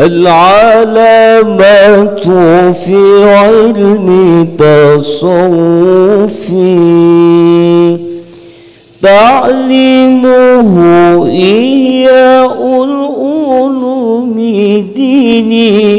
العلامة 0.00 1.62
في 2.72 3.24
علم 3.24 4.48
تصوفي. 4.58 5.20
تعليمه 9.02 10.68
إياء 11.26 12.84
العلوم 12.84 14.36
ديني. 14.96 15.90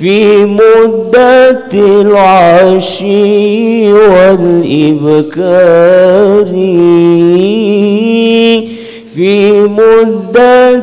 في 0.00 0.44
مدة 0.44 1.68
العشي 2.00 3.12
والإبكار. 3.92 4.64
في 9.14 9.52
مدة 9.62 10.80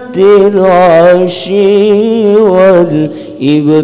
العشي 0.47 1.55
والإبكار. 2.35 3.81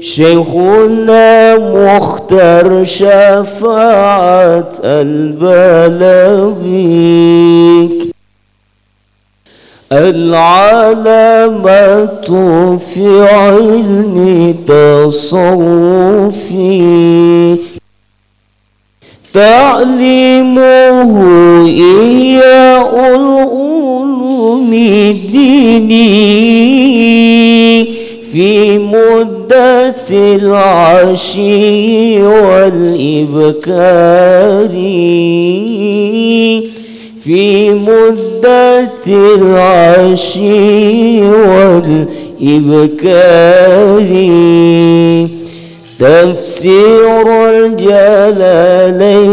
شيخنا 0.00 1.58
مختار 1.58 2.84
شفاعة 2.84 4.68
البلاغي 4.84 6.44
العلامة 9.92 11.66
في 12.76 13.28
علم 13.28 14.54
تصوفي. 14.68 16.54
تعليمه 19.34 21.12
إياء 21.66 22.94
العلوم 23.14 24.72
الديني 24.72 26.04
في 28.32 28.78
مدة 28.78 29.94
العشي 30.10 31.42
والإبكار 32.22 33.94
في 37.24 37.70
مدة 37.70 38.88
العشي 39.34 41.20
والإبكار 42.40 43.24
تفسير 46.00 47.48
الجلالين 47.50 49.26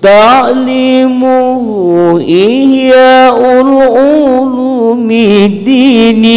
تعليمه 0.01 1.59
إياء 2.19 3.61
العلوم 3.61 5.11
الديني. 5.11 6.35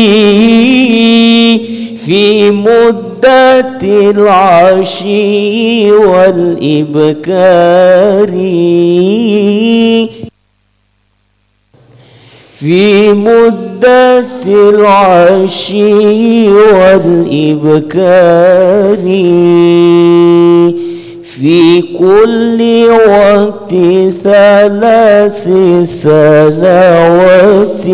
في 1.96 2.50
مدة 2.50 3.78
العشي 4.10 5.92
والإبكار. 5.92 7.18
في 12.58 13.12
مدة 13.12 13.67
العشي 14.46 16.48
والإبكار 16.50 17.88
في 21.22 21.82
كل 21.98 22.84
وقت 23.08 23.74
ثلاث 24.22 25.48
سنوات 26.02 27.86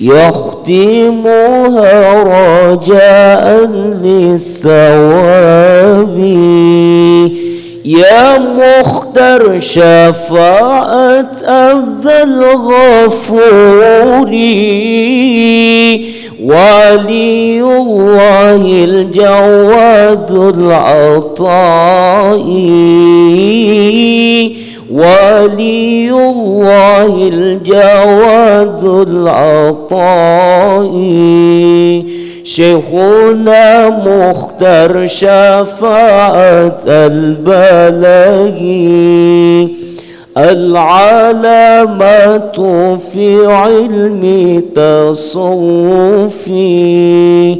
يختمها 0.00 1.94
رجاء 2.22 3.66
للثواب 4.04 6.16
يا 7.84 8.38
مختار 8.38 9.60
شفاعة 9.60 11.30
عبد 11.44 12.06
الغفور 12.06 13.42
ولي 16.42 17.62
الله 17.62 18.84
الجواد 18.84 20.30
العطاء 20.56 22.40
ولي 24.92 26.10
الله 26.10 27.28
الجواد 27.32 28.84
العطاء 29.08 30.92
شيخنا 32.44 33.88
مختار 33.90 35.06
شفاعة 35.06 36.78
البلاغي 36.86 38.72
العلامة 40.36 41.98
في 43.12 43.46
علم 43.46 44.22
تصوفي 46.32 47.56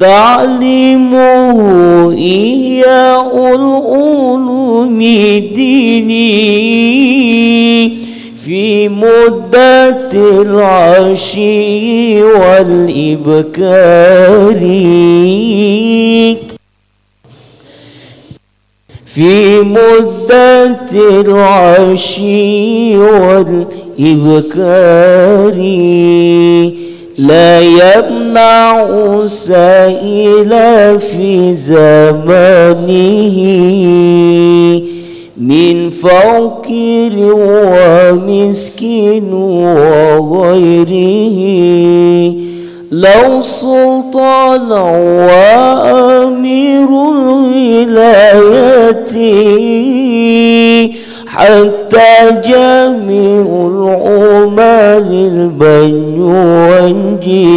تعليمه 0.00 1.60
إياء 2.12 3.54
العلوم 3.54 4.98
ديني 5.54 6.26
في 8.46 8.88
مدة 8.88 10.10
العشي 10.42 12.22
والإبكار. 12.22 13.46
في 19.06 19.60
مدة 19.60 20.86
العشي 20.94 22.96
والإبكار. 22.98 23.66
لا 27.18 27.60
يمنع 27.60 28.86
سائل 29.26 30.50
في 31.00 31.54
زمانه. 31.54 33.36
من 35.38 35.90
فقير 35.90 37.12
ومسكين 38.12 39.32
وغيره. 40.20 41.36
لو 42.92 43.40
سلطان 43.40 44.72
وأمير 45.26 46.88
الولاية 47.12 48.26
حتى 51.26 52.40
جميع 52.44 53.46
العمال 53.72 55.10
البن 55.12 56.20
والجي 56.70 57.56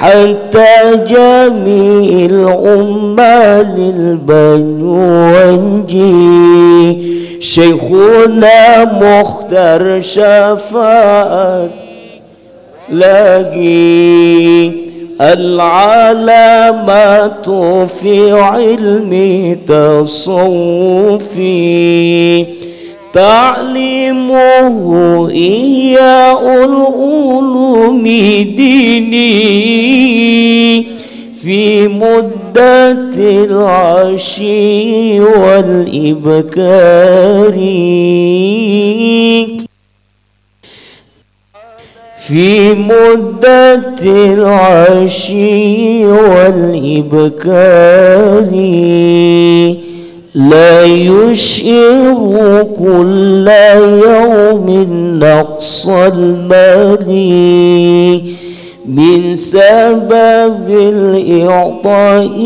حتى 0.00 0.96
جميع 1.06 2.26
العمال 2.26 3.74
البن 3.78 4.82
والجي 4.82 6.18
شيخنا 7.40 8.84
مختار 8.84 10.00
شفاعة 10.00 11.68
لاقي 12.90 14.72
العلامات 15.20 16.70
في 17.90 18.32
علم 18.32 19.12
تصوفي. 19.66 21.08
تعليمه 23.12 24.76
إياء 25.30 26.64
العلوم 26.64 28.02
ديني 28.56 29.38
في 31.42 31.88
مدة 31.88 33.18
العشي 33.18 35.20
والإبكار. 35.20 36.58
في 42.28 42.74
مدة 42.74 43.84
العشي 44.04 46.06
والإبكار. 46.06 47.38
لا 50.38 50.84
يشعر 50.84 52.66
كل 52.78 53.48
يوم 54.04 54.66
نقص 55.22 55.88
المال 55.88 57.08
من 58.86 59.36
سبب 59.36 60.68
الإعطاء 60.68 62.38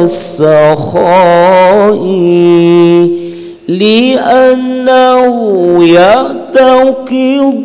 والسخاء 0.00 1.04
لأنه 3.68 5.34
يعتقد 5.94 7.64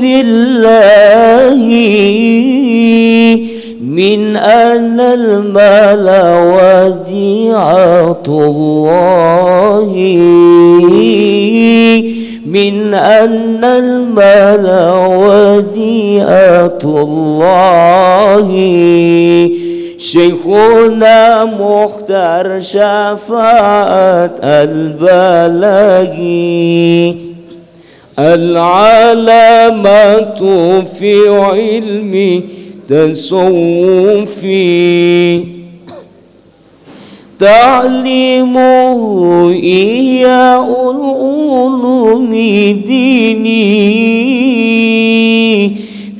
بالله 0.00 1.66
من 3.80 4.36
أن 4.36 5.00
المال 5.00 6.06
وديعة 6.54 8.22
الله. 8.28 9.92
من 12.46 12.94
أن 12.94 13.64
المال 13.64 14.66
وديعة 15.16 16.78
الله. 16.84 18.50
شيخنا 19.98 21.44
مختار 21.44 22.60
شفاعة 22.60 24.30
البلاغي 25.40 26.10
العلامة 28.18 30.00
في 30.80 31.28
علم 31.28 32.42
تصوفي 32.90 34.60
تعليمه 37.38 39.00
إياه 39.50 40.90
العلوم 40.90 42.30
ديني. 42.86 43.90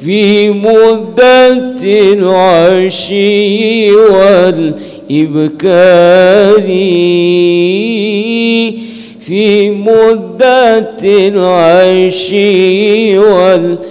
في 0.04 0.50
مدة 0.50 1.74
العشي 2.12 3.92
والإبكار. 3.92 4.80
في 9.20 9.70
مدة 9.70 10.96
العشي 11.02 12.38
والإبكار. 13.18 13.89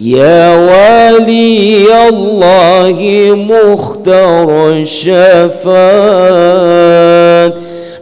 يا 0.00 0.56
ولي 0.58 2.08
الله 2.08 2.98
مختار 3.34 4.70
الشفاعات. 4.72 5.68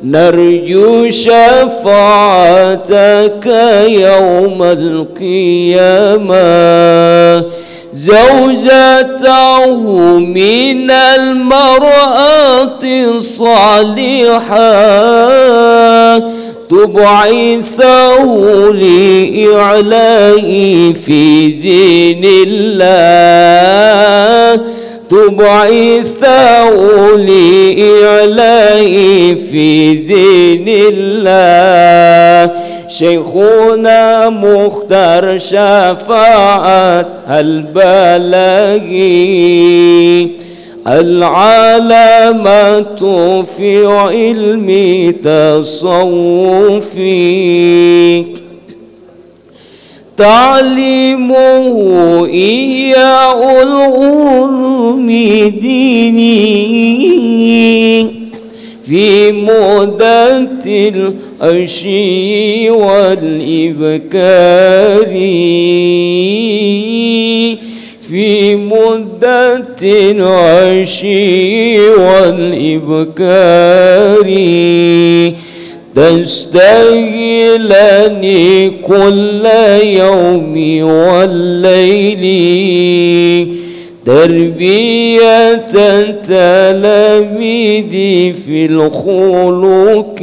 نرجو 0.04 1.10
شفاعتك 1.10 1.87
يوم 3.88 4.62
القيامة. 4.62 6.37
زوجته 7.93 9.76
من 10.19 10.90
المرأة 10.90 12.84
الصالحة 12.84 14.56
تبعثه 16.70 18.24
لإعلاء 18.72 20.42
في 20.92 21.46
دين 21.48 22.24
الله. 22.46 23.36
تبعثه 25.10 26.70
لإعلاء 27.16 28.84
في 29.50 29.94
دين 29.94 30.64
الله. 30.68 32.52
شيخنا 32.88 34.28
مختار 34.28 35.38
شفاعة 35.38 37.06
البلاغي. 37.30 38.86
العلامة 40.86 42.62
في 43.42 43.86
علم 43.86 44.68
تصوفي 45.22 47.06
تعليمه 50.16 51.36
إياه 52.26 53.62
العلوم 53.62 55.06
ديني. 55.60 56.46
في 58.82 59.32
مدة 59.32 60.58
العشي 61.42 62.70
والإبكار. 62.70 64.06
في 68.08 68.56
مدة 68.56 69.76
العشي 69.82 71.81
والإبكار. 71.91 73.06
تستهلني 75.97 77.11
كل 78.70 79.47
يوم 79.82 80.82
والليل. 80.82 82.25
تربية 84.06 85.67
التلاميذ 85.75 87.93
في 88.34 88.67
الخلق. 88.67 90.20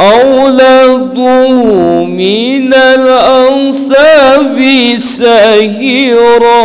أولده 0.00 1.52
من 2.04 2.74
الأنساب 2.74 4.56
سهيرا 4.96 6.60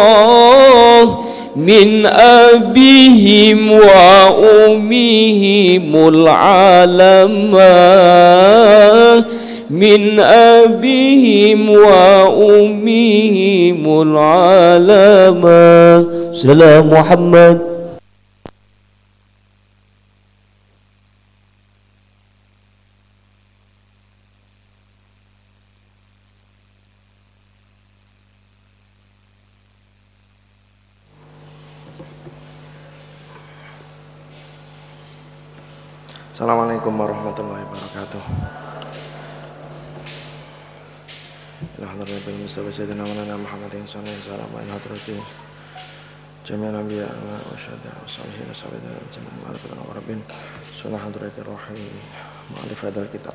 من 1.56 2.06
أبيهم 2.06 3.72
وأمهم 3.72 4.76
العالم 6.08 7.52
من 9.70 10.20
أبيهم 10.20 11.70
وأمهم 11.70 12.82
العالم. 14.02 15.42
سلام 16.34 16.90
محمد. 16.90 17.75
wa 47.75 47.75
syuhada 47.75 47.91
wa 47.91 48.07
salihin 48.07 48.47
wa 48.47 48.55
salihin 48.55 48.87
wa 48.87 49.11
jami'al 49.11 49.37
malaikatu 49.43 49.75
wa 49.83 49.95
rabbin 49.99 50.21
sallallahu 50.79 51.05
hadrati 51.11 51.41
rohi 51.43 51.83
mu'alif 52.55 52.81
hadal 52.87 53.09
kitab 53.11 53.35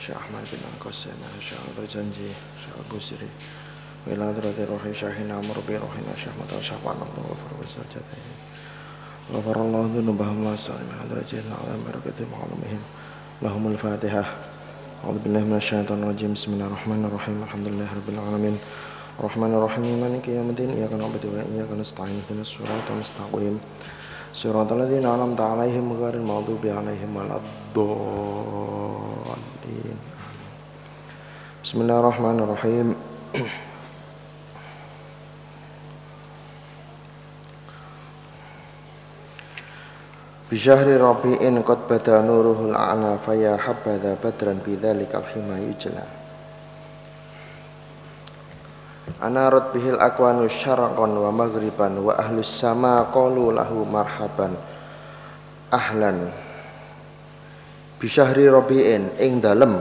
Syekh 0.00 0.16
Ahmad 0.16 0.44
bin 0.48 0.60
Al-Qasim 0.64 1.12
Syekh 1.36 1.60
Al-Berjanji 1.68 2.32
Syekh 2.32 2.74
Al-Busiri 2.80 3.28
wa 3.28 4.08
ila 4.16 4.24
hadrati 4.32 4.62
rohi 4.64 4.90
Syahina 4.96 5.36
Amr 5.36 5.60
bi 5.68 5.76
rohina 5.76 6.12
Syekh 6.16 6.32
Matal 6.40 6.64
Syafa'an 6.64 6.98
Allah 7.04 7.24
wa 7.28 7.36
farwa 7.36 7.64
sajadahi 7.68 8.56
غفر 9.28 9.60
الله 9.60 9.84
ذنوبهم 10.00 10.40
وسائر 10.40 10.88
درجات 11.12 11.44
على 11.52 11.72
بركة 11.84 12.16
معلومهم 12.32 12.80
لهم 13.44 13.62
الفاتحة 13.76 14.24
أعوذ 15.04 15.18
بالله 15.20 15.40
من 15.52 15.56
الشيطان 15.60 16.00
الرجيم 16.00 16.32
بسم 16.32 16.56
الله 16.56 16.66
الرحمن 16.66 17.04
الرحيم 17.12 17.36
الحمد 19.18 19.44
لله 19.44 19.58
رب 19.58 19.72
العالمين 19.74 19.88
الرحمن 19.88 19.90
الرحيم 19.90 20.00
مالك 20.00 20.28
يوم 20.28 20.50
الدين 20.50 20.70
إياك 20.70 20.92
نعبد 20.92 21.24
وإياك 21.26 21.70
نستعين 21.80 22.22
اهدنا 22.22 22.42
الصراط 22.42 22.86
المستقيم 22.90 23.60
صراط 24.34 24.72
الذين 24.72 25.06
أنعمت 25.06 25.40
عليهم 25.40 25.92
غير 25.92 26.14
المغضوب 26.14 26.66
عليهم 26.66 27.16
ولا 27.16 27.36
الضالين 27.42 27.98
بسم 31.64 31.80
الله 31.80 32.00
الرحمن 32.00 32.38
الرحيم 32.40 32.94
بشهر 40.52 40.86
ربيع 40.88 41.60
قد 41.60 41.78
بدا 41.90 42.22
نوره 42.22 42.66
الأعلى 42.70 43.18
فيا 43.26 43.56
حبذا 43.56 44.16
بدرا 44.24 44.58
بذلك 44.66 45.14
الحمى 45.14 45.56
يجلى 45.62 46.02
Anarut 49.03 49.75
bihil 49.75 49.99
akwanu 49.99 50.47
syarqan 50.47 51.11
wa 51.11 51.27
maghriban 51.27 51.99
wa 51.99 52.15
ahlus 52.15 52.47
sama 52.47 53.03
qalu 53.11 53.51
lahu 53.51 53.83
marhaban 53.83 54.55
ahlan. 55.71 56.31
Bisyahri 57.99 58.47
rabiin 58.47 59.15
ing 59.19 59.43
dalem. 59.43 59.79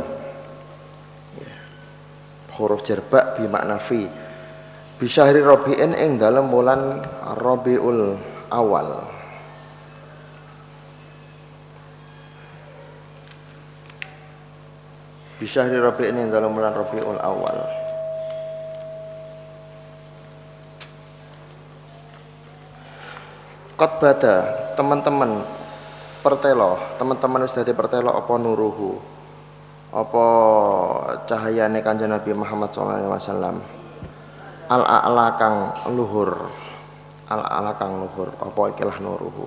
Huruf 2.58 2.82
jerbak 2.82 3.38
bi 3.38 3.46
makna 3.46 3.78
fi. 3.78 4.06
Bisyahri 4.98 5.42
rabiin 5.42 5.94
ing 5.94 6.18
dalem 6.18 6.46
bulan 6.50 7.02
rabiul 7.38 8.18
awal. 8.50 9.06
Bisyahri 15.38 15.78
rabiin 15.78 16.26
ing 16.26 16.28
dalem 16.30 16.54
bulan 16.54 16.74
rabiul 16.74 17.18
awal. 17.18 17.81
Bada 23.88 24.34
teman-teman 24.74 25.42
pertelo. 26.22 26.78
Teman-teman 26.96 27.44
wis 27.44 27.54
dadi 27.54 27.74
pertelo 27.74 28.14
apa 28.14 28.32
nuruhu? 28.38 28.98
Apa 29.92 30.26
cahayane 31.28 31.84
kanjeng 31.84 32.08
Nabi 32.08 32.32
Muhammad 32.32 32.72
SAW 32.72 33.60
al 34.72 34.82
a'la 34.88 35.26
kang 35.36 35.56
luhur. 35.92 36.48
Al 37.28 37.42
a'la 37.44 37.72
kang 37.76 38.00
luhur 38.00 38.32
apa 38.40 38.60
ikilah 38.72 38.96
nuruhu? 39.02 39.46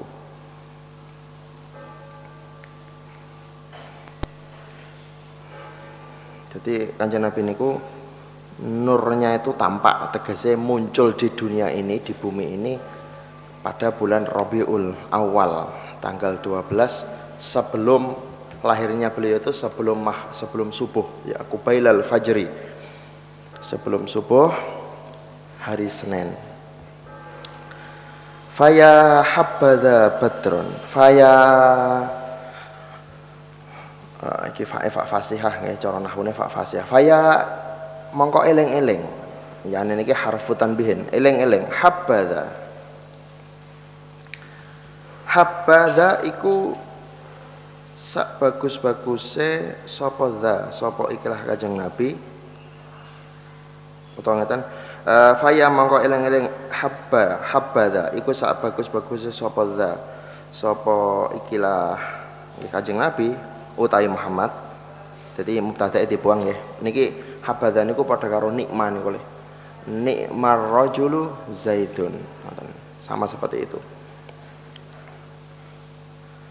Jadi 6.56 6.96
kanjeng 6.96 7.26
Nabi 7.26 7.42
niku 7.42 7.76
nurnya 8.64 9.36
itu 9.36 9.52
tampak 9.60 10.16
tegese 10.16 10.56
muncul 10.56 11.12
di 11.12 11.28
dunia 11.36 11.68
ini 11.68 12.00
di 12.00 12.16
bumi 12.16 12.46
ini 12.56 12.74
pada 13.66 13.90
bulan 13.90 14.30
Rabiul 14.30 14.94
Awal 15.10 15.74
tanggal 15.98 16.38
12 16.38 16.70
sebelum 17.42 18.14
lahirnya 18.62 19.10
beliau 19.10 19.42
itu 19.42 19.50
sebelum 19.50 20.06
mah, 20.06 20.30
sebelum 20.30 20.70
subuh 20.70 21.26
ya 21.26 21.42
kubailal 21.42 22.06
fajri. 22.06 22.46
Sebelum 23.66 24.06
subuh 24.06 24.54
hari 25.66 25.90
Senin. 25.90 26.30
Faya 28.54 29.26
habbadha 29.26 30.22
badrun 30.22 30.70
faya 30.94 31.34
uh, 34.22 34.48
iki 34.54 34.64
fa 34.64 34.86
fa 34.94 35.04
fasihah 35.10 35.66
nggih 35.66 35.82
cara 35.82 35.98
nahune 35.98 36.30
fa 36.38 36.46
fasihah. 36.46 36.86
Faya 36.86 37.42
mongko 38.14 38.46
eling-eling. 38.46 39.02
Ya 39.66 39.82
niki 39.82 40.14
harfutan 40.14 40.78
bihin 40.78 41.10
eling-eling. 41.10 41.66
Habbadha 41.74 42.65
habada 45.36 46.24
iku 46.24 46.72
sak 48.00 48.40
bagus-baguse 48.40 49.76
sapa 49.84 50.32
dza 50.40 50.72
sapa 50.72 51.12
ikhlas 51.12 51.44
Kanjeng 51.44 51.76
Nabi? 51.76 52.16
Utawa 54.16 54.40
ngeten. 54.40 54.64
Uh, 55.06 55.38
faya 55.38 55.68
mangko 55.68 56.00
eling-eling 56.02 56.48
habba 56.72 57.44
habada 57.52 58.16
iku 58.16 58.32
sak 58.32 58.64
bagus-baguse 58.64 59.36
sapa 59.36 59.68
dza 59.76 59.92
sapa 60.56 60.96
ikilah 61.44 62.00
Kanjeng 62.72 62.96
Nabi 62.96 63.36
utawi 63.76 64.08
Muhammad. 64.08 64.56
Jadi 65.36 65.60
mubtadae 65.60 66.08
dibuang 66.08 66.48
ya 66.48 66.56
niki 66.80 67.12
habada 67.44 67.84
niku 67.84 68.08
padha 68.08 68.32
karo 68.32 68.56
nikmah 68.56 68.88
niku 68.88 69.20
le 69.20 69.22
nikmar 69.84 70.72
rajulu 70.72 71.28
zaidun. 71.52 72.16
Sama 73.04 73.28
seperti 73.28 73.68
itu 73.68 73.78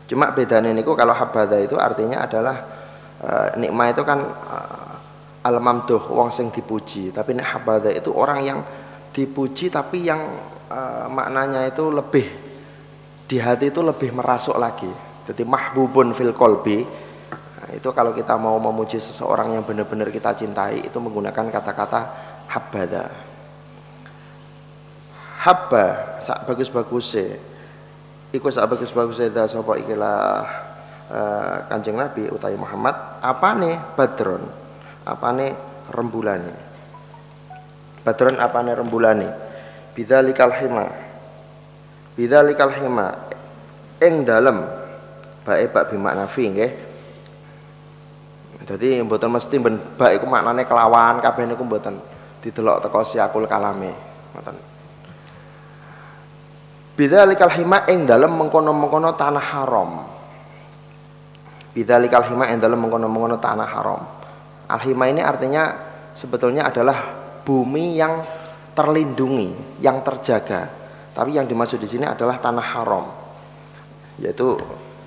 Cuma 0.04 0.28
bedanya 0.36 0.68
niku 0.68 0.92
kalau 0.92 1.16
habada 1.16 1.56
itu 1.56 1.80
artinya 1.80 2.28
adalah 2.28 2.56
e, 3.24 3.30
nikmah 3.56 3.88
itu 3.88 4.02
kan 4.04 4.20
e, 4.20 4.56
al 5.44 5.56
mamduh 5.60 6.12
wong 6.12 6.28
sing 6.28 6.52
dipuji, 6.52 7.08
tapi 7.08 7.32
nek 7.32 7.56
habada 7.56 7.88
itu 7.88 8.12
orang 8.12 8.40
yang 8.44 8.60
dipuji 9.16 9.72
tapi 9.72 10.04
yang 10.04 10.20
e, 10.68 10.80
maknanya 11.08 11.64
itu 11.64 11.88
lebih 11.88 12.26
di 13.24 13.40
hati 13.40 13.72
itu 13.72 13.80
lebih 13.80 14.12
merasuk 14.12 14.60
lagi. 14.60 14.92
Jadi 15.24 15.40
mahbubun 15.40 16.12
fil 16.12 16.36
kolbi 16.36 16.84
nah, 16.84 17.68
itu 17.72 17.88
kalau 17.96 18.12
kita 18.12 18.36
mau 18.36 18.60
memuji 18.60 19.00
seseorang 19.00 19.56
yang 19.56 19.64
benar-benar 19.64 20.12
kita 20.12 20.36
cintai 20.36 20.84
itu 20.84 20.98
menggunakan 21.00 21.48
kata-kata 21.48 22.00
habada. 22.52 23.08
Habba 25.40 26.20
sak 26.20 26.44
bagus-bagusnya 26.44 27.53
iku 28.34 28.50
sak 28.50 28.66
bagus-bagus 28.66 29.22
seda 29.22 29.46
sapa 29.46 29.78
ikilah 29.78 30.42
uh, 31.06 31.56
Kanjeng 31.70 31.94
Nabi 31.94 32.26
utawi 32.26 32.58
Muhammad. 32.58 33.22
Apane 33.22 33.94
badron? 33.94 34.42
Apane 35.06 35.54
rembulane? 35.94 36.54
Badron 38.02 38.36
apane 38.42 38.74
rembulane? 38.74 39.28
Bidzalikal 39.94 40.50
hima. 40.58 40.90
Bidzalikal 42.18 42.74
hima. 42.74 43.14
Ing 44.02 44.26
dalem 44.26 44.66
bae 45.46 45.70
bak 45.70 45.94
bimakna 45.94 46.26
fi 46.26 46.50
nggih. 46.50 46.72
Jadi 48.64 48.98
mboten 49.04 49.30
mesti 49.30 49.56
ben 49.62 49.78
bak 49.94 50.18
iku 50.18 50.26
maknane 50.26 50.66
kelawan 50.66 51.22
kabeh 51.22 51.46
niku 51.46 51.62
mboten 51.62 52.02
didelok 52.42 52.82
teko 52.82 53.06
siakul 53.06 53.46
kalame. 53.46 53.94
Ngoten 54.34 54.73
Bidzalikal 56.94 57.50
hima 57.58 57.90
ing 57.90 58.06
dalam 58.06 58.38
mengkono-mengkono 58.38 59.18
tanah 59.18 59.42
haram. 59.42 59.90
Bidzalikal 61.74 62.22
hima 62.30 62.54
ing 62.54 62.62
dalam 62.62 62.78
mengkono-mengkono 62.78 63.42
tanah 63.42 63.66
haram. 63.66 64.00
Al-hima 64.70 65.10
ini 65.10 65.20
artinya 65.20 65.74
sebetulnya 66.14 66.70
adalah 66.70 67.02
bumi 67.42 67.98
yang 67.98 68.22
terlindungi, 68.78 69.82
yang 69.82 70.00
terjaga. 70.06 70.70
Tapi 71.14 71.34
yang 71.34 71.50
dimaksud 71.50 71.82
di 71.82 71.90
sini 71.90 72.06
adalah 72.06 72.38
tanah 72.38 72.66
haram. 72.78 73.06
Yaitu 74.22 74.54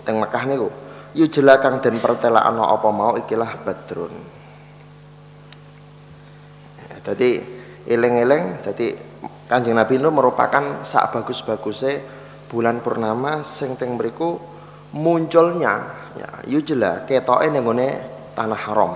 teng 0.03 0.19
Mekah 0.19 0.43
niku. 0.43 0.67
Yujla 1.15 1.63
kang 1.63 1.79
den 1.79 2.03
pertelaan 2.03 2.59
apa 2.59 2.89
mau 2.91 3.15
ikilah 3.15 3.63
badrun. 3.63 4.13
Ya, 6.83 6.95
jadi 7.11 7.41
eleng-eleng 7.87 8.59
jadi 8.67 9.06
Kanjeng 9.47 9.79
Nabi 9.79 9.95
itu 9.95 10.11
merupakan 10.11 10.83
sak 10.83 11.15
bagus-bagusnya 11.15 12.03
bulan 12.51 12.83
purnama 12.83 13.47
sing 13.47 13.79
teng 13.79 13.95
mriku 13.95 14.35
munculnya 14.91 15.87
ya 16.19 16.29
yujla 16.47 17.07
ketoke 17.07 17.47
ning 17.47 17.63
tanah 18.35 18.59
haram. 18.59 18.93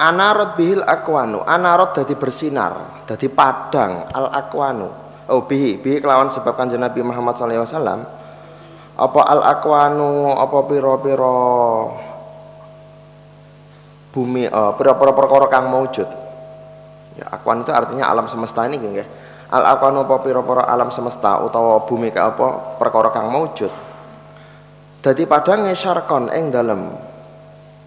Anarot 0.00 0.56
bihil 0.56 0.80
akwanu, 0.80 1.44
anarot 1.44 1.92
dadi 1.92 2.16
bersinar, 2.16 3.04
dadi 3.04 3.28
padang 3.28 4.08
al 4.08 4.32
akwanu. 4.32 4.88
Oh 5.28 5.44
bihi, 5.44 5.76
bihi 5.76 6.00
kelawan 6.00 6.32
sebab 6.32 6.56
kanjeng 6.56 6.80
Nabi 6.80 7.04
Muhammad 7.04 7.36
sallallahu 7.36 7.58
alaihi 7.60 7.74
wasallam 7.74 8.00
apa 9.00 9.20
al 9.24 9.40
akwanu 9.48 10.36
apa 10.36 10.58
pira-pira 10.68 11.36
bumi 14.12 14.44
uh, 14.44 14.76
pira-pira 14.76 15.12
perkara 15.16 15.46
kang 15.48 15.72
maujud 15.72 16.08
ya 17.16 17.26
akwan 17.32 17.64
itu 17.64 17.72
artinya 17.72 18.12
alam 18.12 18.28
semesta 18.28 18.68
ini 18.68 18.76
nggih 18.76 19.08
al 19.48 19.64
akwanu 19.72 20.04
apa 20.04 20.20
pira-pira 20.20 20.68
alam 20.68 20.92
semesta 20.92 21.40
utawa 21.40 21.88
bumi 21.88 22.12
ka 22.12 22.36
apa 22.36 22.76
perkara 22.76 23.08
kang 23.08 23.32
maujud 23.32 23.72
dadi 25.00 25.24
padang 25.24 25.64
syarkon 25.72 26.28
ing 26.36 26.52
dalem 26.52 26.92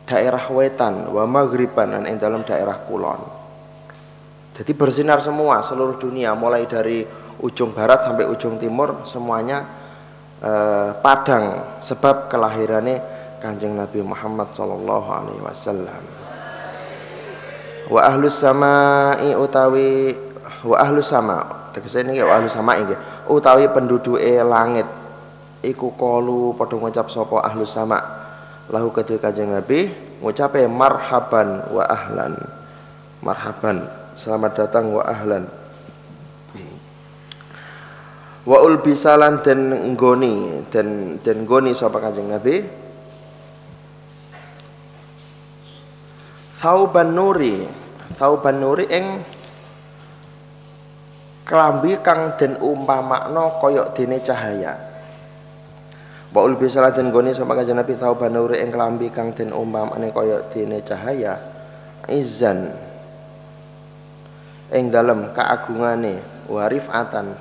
daerah 0.03 0.43
wetan 0.51 1.13
wa 1.13 1.23
maghriban 1.23 1.95
lan 1.95 2.03
ing 2.09 2.19
dalem 2.19 2.43
daerah 2.43 2.75
kulon. 2.83 3.21
Jadi 4.53 4.71
bersinar 4.77 5.17
semua 5.23 5.65
seluruh 5.65 5.97
dunia 5.97 6.37
mulai 6.37 6.69
dari 6.69 7.01
ujung 7.41 7.73
barat 7.73 8.05
sampai 8.05 8.29
ujung 8.29 8.61
timur 8.61 9.01
semuanya 9.09 9.65
eh, 10.43 10.89
padang 10.99 11.79
sebab 11.79 12.27
kelahirannya 12.27 12.99
Kanjeng 13.39 13.75
Nabi 13.75 13.99
Muhammad 13.99 14.51
sallallahu 14.55 15.07
alaihi 15.11 15.41
wasallam. 15.43 16.03
Wa 17.91 18.07
ahlus 18.07 18.39
samai 18.39 19.35
utawi 19.35 20.15
wa 20.63 20.79
ahlus 20.79 21.11
sama 21.11 21.43
tegese 21.75 22.07
niki 22.07 22.23
wa 22.23 22.39
ahlus 22.39 22.55
sama 22.55 22.79
nggih 22.79 22.95
utawi 23.27 23.67
penduduke 23.67 24.39
langit 24.39 24.87
iku 25.59 25.91
kalu 25.99 26.55
padha 26.55 26.79
ngucap 26.79 27.11
sapa 27.11 27.43
ahlus 27.43 27.75
sama. 27.75 27.99
Lahu 28.71 28.95
kedue 28.95 29.19
Kanjeng 29.19 29.51
Nabi 29.51 29.91
ngucape 30.23 30.63
marhaban 30.71 31.67
wa 31.67 31.83
ahlan. 31.83 32.39
Marhaban 33.19 33.83
selamat 34.15 34.51
datang 34.55 34.95
wa 34.95 35.03
ahlan 35.03 35.62
wa 38.43 38.57
ulbisalan 38.59 39.39
dan 39.39 39.93
nggoni 39.95 40.67
dan 40.67 41.17
dan 41.23 41.47
nggoni 41.47 41.71
sapa 41.71 41.99
Kanjeng 42.03 42.31
Nabi? 42.31 42.63
Sauban 46.59 47.11
nuri 47.11 47.67
Sauban 48.15 48.63
nuri 48.63 48.87
ing 48.87 49.19
kelambi 51.43 51.99
kang 51.99 52.39
den 52.39 52.55
umpamakna 52.55 53.59
kaya 53.59 53.91
dene 53.91 54.23
cahaya. 54.23 54.73
Baul 56.33 56.57
bisalah 56.57 56.89
den 56.89 57.13
goni 57.13 57.29
sapa 57.29 57.53
kanjeng 57.53 57.77
Nabi 57.77 57.93
thauban 57.93 58.33
nuri 58.33 58.57
ing 58.57 58.73
kelambi 58.73 59.13
kang 59.13 59.37
den 59.37 59.53
umpamane 59.53 60.09
kaya 60.09 60.41
dene 60.49 60.81
cahaya 60.81 61.37
izan 62.09 62.73
ing 64.73 64.89
dalem 64.89 65.29
kaagungane 65.37 66.17
warifatan 66.49 67.37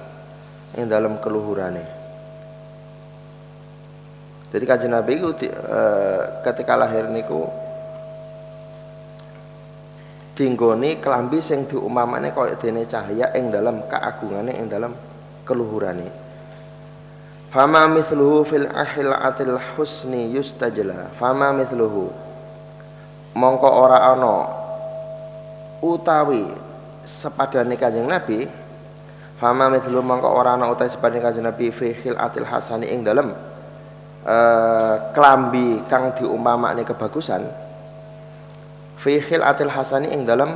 ing 0.77 0.87
dalem 0.89 1.19
keluhurane 1.21 1.85
jadi 4.53 4.65
kanjeng 4.69 4.93
Nabi 4.93 5.17
itu 5.17 5.49
e, 5.49 5.81
ketika 6.45 6.77
lahir 6.77 7.09
niku 7.09 7.49
tinggoni 10.37 11.01
kelambi 11.01 11.41
sing 11.41 11.65
diumpamane 11.69 12.33
kaya 12.33 12.57
dene 12.61 12.85
cahaya 12.85 13.33
ing 13.37 13.53
dalem 13.53 13.85
kaagungane 13.89 14.53
ing 14.57 14.69
dalem 14.69 14.93
keluhurane 15.49 16.23
Fama 17.53 17.85
mithluhu 17.85 18.49
fil 18.49 18.65
ahilatil 18.65 19.61
husni 19.77 20.33
yustajla. 20.33 21.13
Fama 21.13 21.53
mithluhu. 21.53 22.09
Mongko 23.37 23.69
ora 23.69 24.09
ana 24.09 24.49
utawi 25.85 26.49
sepadane 27.05 27.77
Kanjeng 27.77 28.09
Nabi. 28.09 28.49
Fama 29.43 29.67
mithluhu 29.67 30.07
mongko 30.07 30.39
ora 30.39 30.55
ana 30.55 30.71
utawi 30.71 30.87
sepadane 30.87 31.19
Kanjeng 31.19 31.43
Nabi 31.43 31.75
fi 31.75 31.91
atil 32.15 32.47
hasani 32.47 32.87
ing 32.87 33.03
dalem 33.03 33.35
uh, 34.23 34.95
klambi 35.11 35.83
kang 35.91 36.15
diumpamakne 36.15 36.87
kebagusan. 36.87 37.43
Fi 39.03 39.19
atil 39.19 39.67
hasani 39.67 40.15
ing 40.15 40.23
dalem 40.23 40.55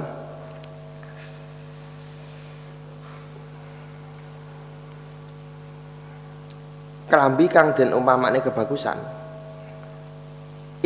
kelambi 7.11 7.51
kang 7.51 7.75
den 7.75 7.91
umpamane 7.91 8.39
kebagusan. 8.39 9.03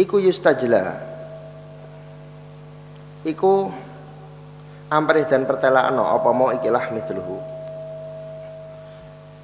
Iku 0.00 0.16
yustajla. 0.24 0.96
Iku 3.28 3.68
amperih 4.88 5.28
dan 5.28 5.44
pertelaano 5.44 6.08
apa 6.08 6.32
mau 6.32 6.48
ikilah 6.48 6.88
mithluhu 6.96 7.49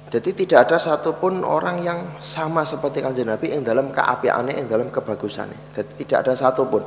jadi 0.07 0.29
tidak 0.31 0.71
ada 0.71 0.77
satupun 0.79 1.43
orang 1.43 1.83
yang 1.83 1.99
sama 2.23 2.63
seperti 2.63 3.03
kanjeng 3.03 3.27
Nabi 3.27 3.51
yang 3.51 3.59
dalam 3.59 3.91
keapiannya, 3.91 4.63
yang 4.63 4.67
dalam 4.71 4.87
kebagusannya. 4.87 5.75
Jadi 5.75 5.91
tidak 6.07 6.23
ada 6.23 6.33
satupun. 6.39 6.79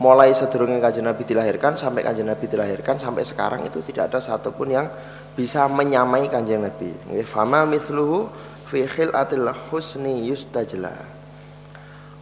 Mulai 0.00 0.32
sedurunge 0.32 0.80
kanjeng 0.80 1.04
Nabi 1.04 1.28
dilahirkan 1.28 1.76
sampai 1.76 2.02
kanjeng 2.08 2.24
Nabi 2.24 2.48
dilahirkan 2.48 2.96
sampai 2.96 3.28
sekarang 3.28 3.68
itu 3.68 3.84
tidak 3.84 4.08
ada 4.08 4.18
satupun 4.24 4.72
yang 4.72 4.88
bisa 5.36 5.68
menyamai 5.68 6.32
kanjeng 6.32 6.64
Nabi. 6.64 6.96
Fama 7.20 7.68
mithluhu 7.68 8.32
fi 8.64 8.88
khilatil 8.88 9.44
husni 9.68 10.24
yustajla 10.32 11.14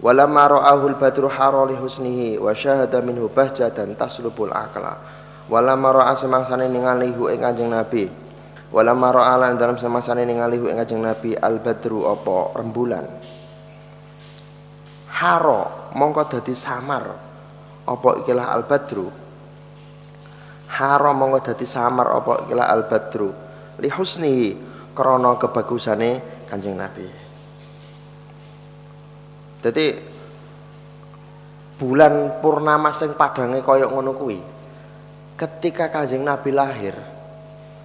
walamma 0.03 0.59
ra'ahu 0.59 0.91
al-badru 0.91 1.31
harali 1.31 1.79
husnihi 1.79 2.37
wa 2.43 2.51
syahada 2.51 2.99
minhu 2.99 3.31
bahjatan 3.31 3.95
taslubul 3.95 4.51
aqla 4.51 4.99
walamma 5.47 6.03
ra'a 6.03 6.19
semangsane 6.19 6.67
ningalihu 6.67 7.31
ing 7.31 7.39
Kanjeng 7.39 7.71
Nabi 7.71 8.11
walamma 8.73 9.09
ra'a 9.13 9.35
lan 9.37 9.61
dalam 9.61 9.77
semangsane 9.77 10.25
ningalihu 10.25 10.73
ing 10.73 10.81
Kanjeng 10.81 11.05
Nabi 11.05 11.37
al-badru 11.37 12.09
apa 12.09 12.57
rembulan 12.57 13.05
haro 15.21 15.93
mongko 15.93 16.23
dadi 16.33 16.57
samar 16.57 17.05
apa 17.85 18.09
ikilah 18.25 18.49
al-badru 18.49 19.07
haro 20.73 21.11
mongko 21.13 21.53
dadi 21.53 21.69
samar 21.69 22.09
apa 22.17 22.49
ikilah 22.49 22.67
al-badru 22.73 23.31
li 23.79 23.93
husnihi 23.93 24.73
krana 24.93 25.41
kebagusane 25.41 26.11
Kanjeng 26.53 26.77
Nabi. 26.77 27.09
Jadi 29.65 29.87
bulan 31.81 32.45
purnama 32.45 32.93
sing 32.93 33.17
padange 33.17 33.65
kaya 33.65 33.89
ngono 33.89 34.13
kuwi. 34.13 34.41
Ketika 35.33 35.89
Kanjeng 35.89 36.21
Nabi 36.21 36.51
lahir, 36.53 36.93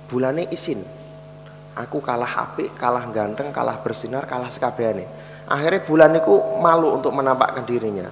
bulane 0.08 0.48
isin. 0.50 0.82
Aku 1.78 2.02
kalah 2.02 2.50
apik, 2.50 2.74
kalah 2.74 3.06
ganteng, 3.13 3.54
kalah 3.54 3.78
bersinar, 3.86 4.26
kalah 4.26 4.50
sekabehane. 4.50 5.06
Akhirnya 5.46 5.86
bulan 5.86 6.12
itu 6.17 6.34
malu 6.58 6.98
untuk 6.98 7.13
menampakkan 7.13 7.63
dirinya. 7.63 8.10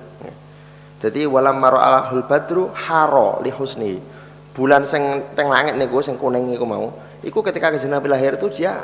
Jadi 1.02 1.26
walam 1.26 1.58
maro 1.58 1.82
alahul 1.82 2.24
badru 2.30 2.70
haro 2.72 3.42
li 3.42 3.52
husni. 3.52 3.98
Bulan 4.56 4.88
sing 4.88 5.34
teng 5.36 5.52
langit 5.52 5.76
niku 5.76 6.00
sing 6.00 6.16
kuning 6.16 6.48
niku 6.48 6.64
mau, 6.64 6.94
iku 7.26 7.44
ketika 7.44 7.74
Nabi 7.74 8.08
lahir 8.08 8.40
itu 8.40 8.48
dia 8.54 8.80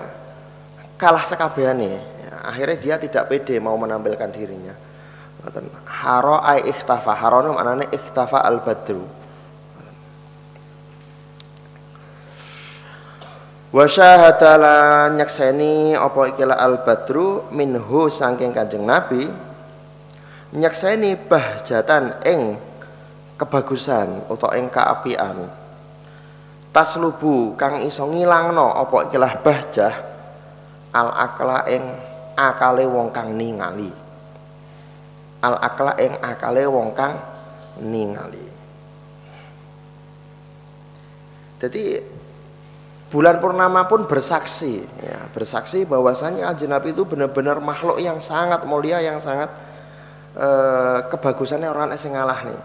kalah 0.99 1.23
sekabehane. 1.23 2.01
Akhirnya 2.41 2.77
dia 2.81 2.95
tidak 2.97 3.29
pede 3.29 3.61
mau 3.61 3.77
menampilkan 3.77 4.33
dirinya. 4.33 4.73
Haro 5.85 6.41
ai 6.41 6.65
ikhtafa. 6.67 7.13
Haro 7.13 7.45
itu 7.45 7.49
maknanya 7.53 7.85
ikhtafa 7.93 8.41
al 8.41 8.65
badru. 8.65 9.20
Wa 13.71 13.87
syahadala 13.87 15.07
nyakseni 15.15 15.95
apa 15.95 16.35
ikilah 16.35 16.59
al 16.59 16.83
badru 16.83 17.47
minhu 17.55 18.11
saking 18.11 18.51
Kanjeng 18.51 18.83
Nabi. 18.83 19.31
Nyakseni 20.51 21.15
bahjatan 21.15 22.19
ing 22.27 22.59
kebagusan 23.39 24.27
atau 24.27 24.51
ing 24.51 24.67
kaapian 24.67 25.47
taslubu 26.75 27.55
kang 27.55 27.83
iso 27.83 28.03
ngilangno 28.07 28.75
apa 28.75 29.07
ikilah 29.07 29.33
bahjah 29.39 29.93
al 30.91 31.09
akla 31.15 31.63
ing 31.71 31.83
akale 32.35 32.83
wong 32.83 33.15
kang 33.15 33.39
ningali. 33.39 33.91
Al 35.39 35.55
akla 35.63 35.95
ing 35.95 36.19
akale 36.19 36.67
wong 36.67 36.91
kang 36.91 37.15
ningali. 37.79 38.47
Jadi 41.63 41.83
bulan 43.11 43.43
purnama 43.43 43.85
pun 43.91 44.07
bersaksi 44.07 44.87
ya 45.03 45.19
bersaksi 45.35 45.83
bahwasanya 45.83 46.47
kanjeng 46.49 46.71
Nabi 46.71 46.95
itu 46.95 47.03
benar-benar 47.03 47.59
makhluk 47.59 47.99
yang 47.99 48.23
sangat 48.23 48.63
mulia 48.63 49.03
yang 49.03 49.19
sangat 49.19 49.51
eh, 50.39 50.99
kebagusannya 51.11 51.67
orang 51.67 51.91
sing 51.99 52.15
ngalah 52.15 52.39
nih 52.47 52.61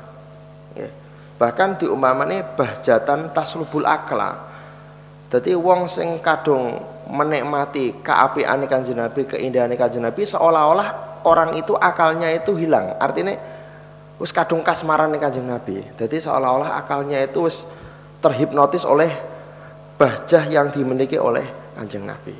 ya. 0.87 0.91
bahkan 1.37 1.75
diumpamane 1.75 2.47
bahjatan 2.55 3.35
taslubul 3.35 3.83
akla 3.85 4.47
jadi 5.27 5.59
wong 5.59 5.91
sing 5.91 6.23
kadung 6.23 6.79
menikmati 7.11 7.99
keapian 7.99 8.63
kanjeng 8.71 8.99
Nabi, 8.99 9.27
keindahan 9.27 9.75
kanjeng 9.75 10.07
Nabi 10.07 10.23
seolah-olah 10.23 11.21
orang 11.27 11.59
itu 11.59 11.75
akalnya 11.75 12.31
itu 12.31 12.55
hilang. 12.55 12.95
Artinya 13.03 13.35
wis 14.23 14.31
kadung 14.31 14.63
kasmaran 14.63 15.11
kanjeng 15.19 15.47
Nabi. 15.47 15.83
Jadi 15.99 16.23
seolah-olah 16.23 16.79
akalnya 16.79 17.19
itu 17.27 17.43
terhipnotis 18.23 18.87
oleh 18.87 19.11
bahjah 19.97 20.45
yang 20.49 20.69
dimiliki 20.71 21.17
oleh 21.17 21.45
kanjeng 21.77 22.05
Nabi. 22.05 22.37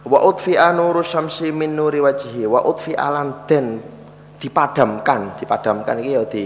Wa 0.00 0.18
utfi 0.24 0.56
anuru 0.56 1.04
syamsi 1.04 1.52
min 1.52 1.76
nuri 1.76 2.00
wajhi 2.00 2.48
wa 2.48 2.64
utfi 2.64 2.96
alan 2.96 3.44
den 3.44 3.84
dipadamkan, 4.40 5.36
dipadamkan 5.36 6.00
iki 6.00 6.10
ya 6.16 6.22
di 6.24 6.44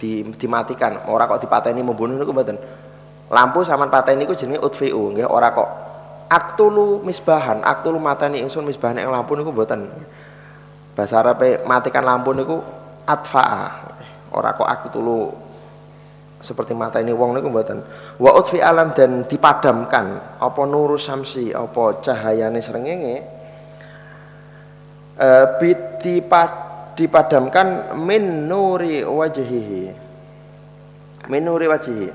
di, 0.00 0.24
dimatikan. 0.34 1.06
Ora 1.06 1.30
kok 1.30 1.46
dipateni 1.46 1.84
membunuh 1.84 2.18
niku 2.18 2.34
mboten. 2.34 2.58
Lampu 3.30 3.62
sampean 3.62 3.92
pateni 3.92 4.26
niku 4.26 4.34
jenenge 4.34 4.58
utfiu 4.58 5.14
nggih 5.14 5.28
ora 5.30 5.54
kok. 5.54 5.68
Aktulu 6.30 7.02
misbahan 7.06 7.62
aktulu 7.62 8.02
mateni 8.02 8.42
ingsun 8.42 8.66
misbahan 8.66 8.98
ing 8.98 9.06
lampu 9.06 9.38
niku 9.38 9.54
mboten. 9.54 9.86
Bahasa 10.98 11.22
Arabe 11.22 11.62
matikan 11.62 12.02
lampu 12.02 12.34
niku 12.34 12.58
atfaa. 13.06 13.94
Ora 14.34 14.50
kok 14.58 14.66
aktulu 14.66 15.49
seperti 16.40 16.72
mata 16.72 16.98
ini 17.04 17.12
wong 17.12 17.36
niku 17.36 17.52
mboten. 17.52 17.84
Wa 18.16 18.32
utfi 18.34 18.58
alam 18.58 18.96
dan 18.96 19.28
dipadamkan 19.28 20.40
apa 20.40 20.62
nuru 20.64 20.96
samsi 20.96 21.52
apa 21.52 22.00
cahayane 22.00 22.60
srengenge 22.64 23.16
eh 25.20 25.44
dipad, 26.00 26.50
dipadamkan 26.96 27.92
min 28.00 28.48
nuri 28.48 29.04
wajhihi 29.04 29.92
min 31.28 31.42
nuri 31.44 31.68
wajhihi 31.68 32.08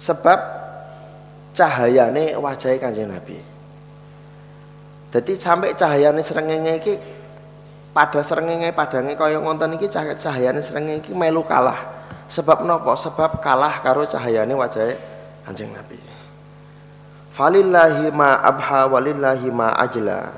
sebab 0.00 0.38
cahayane 1.56 2.36
wajah 2.36 2.76
Kanjeng 2.76 3.08
Nabi. 3.08 3.38
Jadi 5.14 5.32
sampai 5.38 5.78
cahayane 5.78 6.20
srengenge 6.20 6.72
iki 6.82 6.94
pada 7.94 8.20
srengenge 8.26 8.74
padange 8.74 9.14
kaya 9.14 9.38
ngonten 9.38 9.78
iki 9.78 9.86
cahayane 9.88 10.58
srengenge 10.58 11.06
iki 11.06 11.12
melu 11.14 11.46
kalah. 11.46 12.02
Sebab 12.26 12.66
nopo? 12.66 12.98
Sebab 12.98 13.38
kalah 13.38 13.78
karo 13.80 14.02
cahayane 14.02 14.50
wajah 14.52 14.98
Kanjeng 15.46 15.70
Nabi. 15.70 16.00
Falillahi 17.30 18.10
ma 18.10 18.42
abha 18.42 18.90
walillahi 18.90 19.48
ma 19.54 19.70
ajla. 19.78 20.34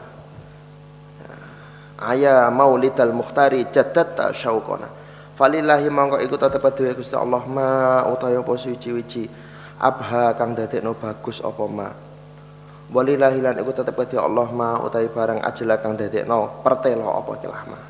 Aya 1.97 2.53
maulidal 2.53 3.17
mukhtari 3.17 3.65
jaddatta 3.73 4.29
syauqana. 4.37 4.93
Falillahi 5.37 5.89
mangko 5.89 6.21
iku 6.21 6.37
tetep 6.37 6.61
dhewe 6.77 6.93
Gusti 6.97 7.17
Allah 7.17 7.41
ma 7.49 8.05
utawa 8.09 8.41
apa 8.41 8.53
suci-wici 8.57 9.29
abha 9.77 10.33
kang 10.33 10.57
dadekno 10.57 10.97
bagus 10.97 11.45
apa 11.45 11.65
ma 11.69 11.89
walillahi 12.93 13.39
lan 13.43 13.55
iku 13.63 13.71
tetep 13.75 13.95
kedhi 13.99 14.19
Allah 14.19 14.47
ma 14.51 14.79
utawi 14.83 15.11
barang 15.11 15.43
ajla 15.43 15.75
kang 15.83 15.99
dadekno 15.99 16.63
pertelo 16.63 17.11
apa 17.17 17.33
kelah 17.39 17.63
ma? 17.67 17.81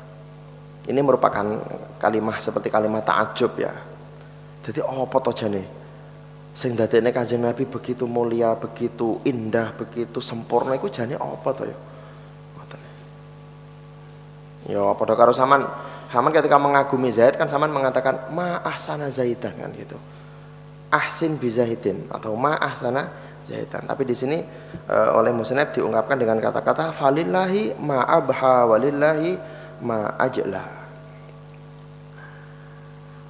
Ini 0.87 0.99
merupakan 1.03 1.45
kalimat 1.99 2.39
seperti 2.39 2.71
kalimat 2.71 3.03
takjub 3.03 3.53
ya. 3.59 3.73
Jadi 4.63 4.79
apa 4.83 5.17
to 5.19 5.31
jane? 5.35 5.63
Sing 6.57 6.73
dadekne 6.73 7.13
Kanjeng 7.13 7.43
Nabi 7.43 7.69
begitu 7.69 8.09
mulia 8.09 8.57
begitu 8.57 9.21
indah 9.27 9.75
begitu 9.77 10.17
sempurna 10.23 10.73
iku 10.73 10.89
jane 10.89 11.13
apa 11.19 11.49
to 11.53 11.63
ya? 11.67 11.77
Ya 14.67 14.83
pada 14.99 15.15
karo 15.15 15.31
saman, 15.31 15.63
saman 16.11 16.35
ketika 16.35 16.59
mengagumi 16.59 17.07
Zaid 17.07 17.39
kan 17.39 17.47
saman 17.47 17.71
mengatakan 17.71 18.35
ma 18.35 18.59
ahsana 18.67 19.07
Zaidan 19.07 19.55
kan 19.55 19.71
gitu. 19.71 19.95
Ahsin 20.87 21.35
bizahidin 21.35 22.07
atau 22.07 22.31
ma'ah 22.35 22.71
sana 22.79 23.11
zahidan. 23.47 23.87
Tapi 23.87 24.03
di 24.03 24.15
sini 24.15 24.37
uh, 24.91 25.15
oleh 25.15 25.31
musnad 25.31 25.71
diungkapkan 25.71 26.19
dengan 26.19 26.37
kata-kata 26.43 26.91
falillahi 26.91 27.79
ma'abha 27.79 28.67
walillahi 28.67 29.31
ma'ajla. 29.81 30.65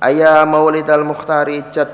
Aya 0.02 0.46
maulidal 0.46 1.06
mukhtari 1.06 1.62
jad 1.70 1.90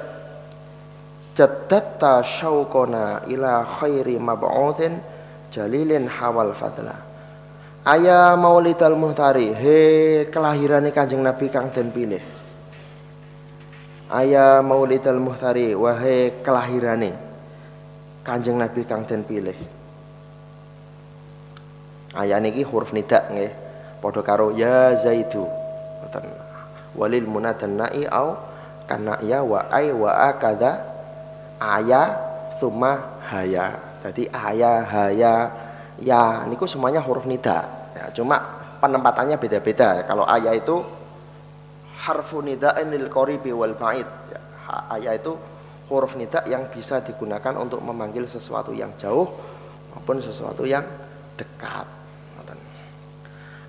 jaddatta 1.36 2.23
syauqona 2.23 3.27
ila 3.27 3.67
khairi 3.67 4.15
mab'uthin 4.15 5.03
jalilin 5.51 6.07
hawal 6.07 6.55
fadla. 6.55 7.13
Aya 7.83 8.39
maulidal 8.39 8.95
muhtari 8.95 9.51
he 9.51 9.79
kelahiran 10.31 10.88
Kanjeng 10.95 11.19
Nabi 11.19 11.51
kang 11.51 11.67
den 11.67 11.91
pilih 11.91 12.23
Aya 14.07 14.63
maulidal 14.63 15.19
muhtari 15.19 15.75
wahai 15.75 16.31
kelahirane 16.47 17.33
Kanjeng 18.23 18.55
Nabi 18.55 18.88
kang 18.88 19.03
den 19.03 19.27
pilih. 19.27 19.55
Ayat 22.15 22.39
niki 22.39 22.63
huruf 22.63 22.95
nida 22.95 23.27
nggih. 23.27 23.51
Padha 23.99 24.23
karo 24.23 24.55
ya 24.55 24.95
Zaidu. 24.95 25.43
Ngoten. 25.43 26.25
Walil 26.95 27.27
munadan 27.27 27.83
na'i 27.83 28.07
au 28.07 28.39
kana 28.88 29.19
ya 29.25 29.43
wa 29.43 29.67
ai 29.67 29.91
wa 29.91 30.12
akada 30.29 30.88
aya 31.59 32.15
thumma 32.63 33.19
haya. 33.27 33.75
Jadi 34.03 34.31
aya 34.31 34.83
haya 34.88 35.33
ya 35.99 36.47
niku 36.47 36.63
semuanya 36.63 37.03
huruf 37.03 37.27
nida. 37.27 37.67
Ya, 37.91 38.07
cuma 38.15 38.39
penempatannya 38.79 39.36
beda-beda. 39.36 40.07
Kalau 40.07 40.23
ayah 40.31 40.55
itu 40.55 40.79
harfu 42.07 42.39
nida'in 42.39 42.88
lil 42.88 43.12
qaribi 43.12 43.51
wal 43.51 43.75
ba'id. 43.75 44.07
Ya, 44.31 44.39
ayat 44.95 45.23
itu 45.23 45.36
huruf 45.93 46.17
nida 46.17 46.41
yang 46.49 46.65
bisa 46.73 47.06
digunakan 47.06 47.53
untuk 47.62 47.79
memanggil 47.86 48.25
sesuatu 48.25 48.73
yang 48.73 48.97
jauh 48.97 49.29
maupun 49.93 50.17
sesuatu 50.17 50.65
yang 50.65 50.82
dekat. 51.38 52.03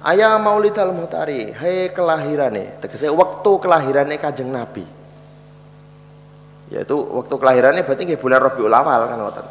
Ayah 0.04 0.36
maulid 0.36 0.76
al 0.76 0.92
muhtari, 0.92 1.48
hei 1.56 1.88
kelahirane, 1.88 2.76
tegese 2.76 3.08
waktu 3.08 3.50
kelahirane 3.56 4.20
kajeng 4.20 4.52
Nabi. 4.52 4.84
Yaitu 6.68 6.92
waktu 6.92 7.34
kelahirannya 7.40 7.80
berarti 7.88 8.02
nggih 8.12 8.20
bulan 8.20 8.40
Rabiul 8.44 8.72
Awal 8.72 9.00
kan 9.08 9.18
ngoten. 9.20 9.46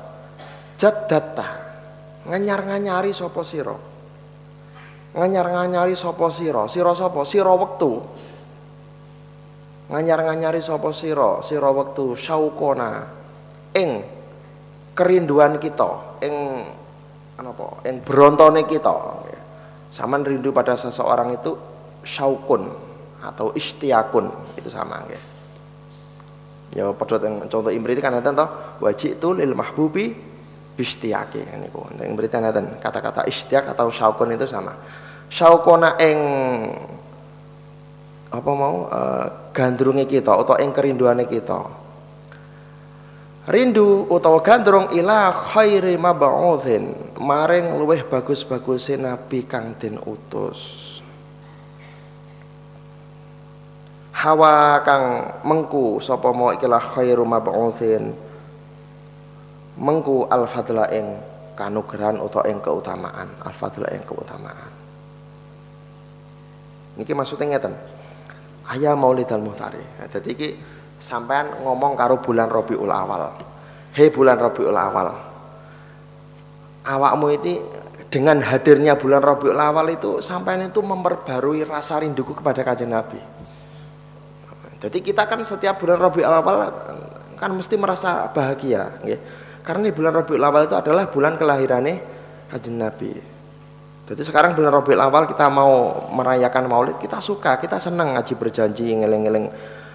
Jaddata 0.77 1.49
nganyar-nganyari 2.29 3.09
sapa 3.17 3.41
sira. 3.41 3.73
Nganyar-nganyari 5.17 5.97
sapa 5.97 6.29
sira? 6.29 6.69
Sira 6.69 6.93
sapa? 6.93 7.25
Sira 7.25 7.53
wektu 7.57 8.01
nganyar-nganyari 9.93 10.58
sapa 10.58 10.89
sira? 10.89 11.45
Sira 11.45 11.69
wektu 11.69 12.17
syaukona 12.17 13.06
ing 13.77 14.01
kerinduan 14.97 15.62
kita 15.62 16.17
ing 16.25 16.65
apa 17.38 17.86
ing 17.86 18.01
brontone 18.01 18.65
kita. 18.65 19.21
Sama 19.93 20.17
rindu 20.25 20.49
pada 20.49 20.73
seseorang 20.73 21.38
itu 21.38 21.53
syaukun 22.01 22.65
atau 23.21 23.53
istiakun 23.53 24.25
itu 24.58 24.65
sama 24.73 25.06
nggih. 25.06 25.21
Ya 26.73 26.89
padha 26.89 27.21
contoh 27.21 27.69
imriti 27.69 28.01
kan 28.01 28.17
enten 28.17 28.34
to 28.34 28.45
wajib 28.82 29.21
itu 29.21 29.29
lil 29.38 29.53
mahbubi 29.53 30.10
bistiaki 30.73 31.45
niku. 31.62 31.86
Ing 32.01 32.17
berita 32.17 32.41
enten 32.41 32.82
kata-kata 32.82 33.29
istiak 33.29 33.69
atau 33.69 33.93
syaukun 33.93 34.34
itu 34.34 34.49
sama. 34.49 34.73
Syaukona 35.29 36.01
ing 36.01 36.19
apa 38.33 38.51
mau 38.57 38.89
uh, 38.89 39.53
gandrunge 39.53 40.09
kita 40.09 40.33
atau 40.33 40.57
ing 40.57 40.73
kerinduane 40.73 41.29
kita. 41.29 41.61
Rindu 43.43 44.09
utawa 44.09 44.41
gandrung 44.41 44.89
ila 44.95 45.29
khairi 45.29 45.99
mab'utsin 45.99 46.95
maring 47.21 47.77
luweh 47.77 48.01
bagus-baguse 48.07 48.97
nabi 48.97 49.45
kang 49.45 49.77
den 49.77 50.01
utus. 50.01 50.89
Hawa 54.17 54.81
kang 54.87 55.05
mengku 55.43 55.99
sapa 55.99 56.31
mau 56.33 56.55
ikilah 56.55 56.81
khairu 56.81 57.27
mab'utsin 57.27 58.15
mengku 59.77 60.25
al 60.31 60.47
fadla 60.49 60.89
ing 60.89 61.21
kanugrahan 61.53 62.17
utawa 62.17 62.49
ing 62.49 62.63
keutamaan 62.63 63.29
al 63.45 63.53
fadla 63.53 63.91
ing 63.93 64.01
keutamaan. 64.07 64.71
Niki 66.97 67.11
maksudnya 67.11 67.59
ngeten 67.59 67.75
ayah 68.71 68.95
maulidal 68.95 69.43
muhtari. 69.43 69.82
Jadi 70.08 70.30
ini 70.32 70.47
sampean 71.02 71.52
ngomong 71.63 71.99
karo 71.99 72.23
bulan 72.23 72.47
Rabiul 72.47 72.88
Awal. 72.88 73.36
Hei 73.91 74.08
bulan 74.08 74.39
Rabiul 74.39 74.78
Awal. 74.78 75.08
Awakmu 76.84 77.28
ini 77.39 77.54
dengan 78.08 78.39
hadirnya 78.39 78.95
bulan 78.95 79.19
Rabiul 79.19 79.60
Awal 79.60 79.99
itu 79.99 80.23
sampean 80.23 80.63
itu 80.63 80.80
memperbarui 80.80 81.67
rasa 81.67 81.99
rinduku 81.99 82.38
kepada 82.38 82.63
kajian 82.63 82.95
Nabi. 82.95 83.19
Jadi 84.84 84.99
kita 84.99 85.28
kan 85.28 85.43
setiap 85.43 85.80
bulan 85.80 85.99
Rabiul 85.99 86.28
Awal 86.28 86.56
kan 87.39 87.52
mesti 87.52 87.76
merasa 87.76 88.32
bahagia 88.32 89.04
ya. 89.04 89.19
karena 89.67 89.91
bulan 89.91 90.15
Rabiul 90.15 90.43
Awal 90.43 90.67
itu 90.67 90.76
adalah 90.80 91.12
bulan 91.12 91.36
kelahirannya 91.36 91.99
kajian 92.52 92.80
Nabi 92.80 93.32
jadi 94.03 94.19
sekarang 94.19 94.51
bulan 94.51 94.75
Rabiul 94.75 94.99
Awal 94.99 95.31
kita 95.31 95.47
mau 95.47 96.03
merayakan 96.11 96.67
Maulid, 96.67 96.99
kita 96.99 97.23
suka, 97.23 97.55
kita 97.55 97.79
senang 97.79 98.19
ngaji 98.19 98.35
berjanji, 98.35 98.91
ngeleng-ngeleng 98.99 99.47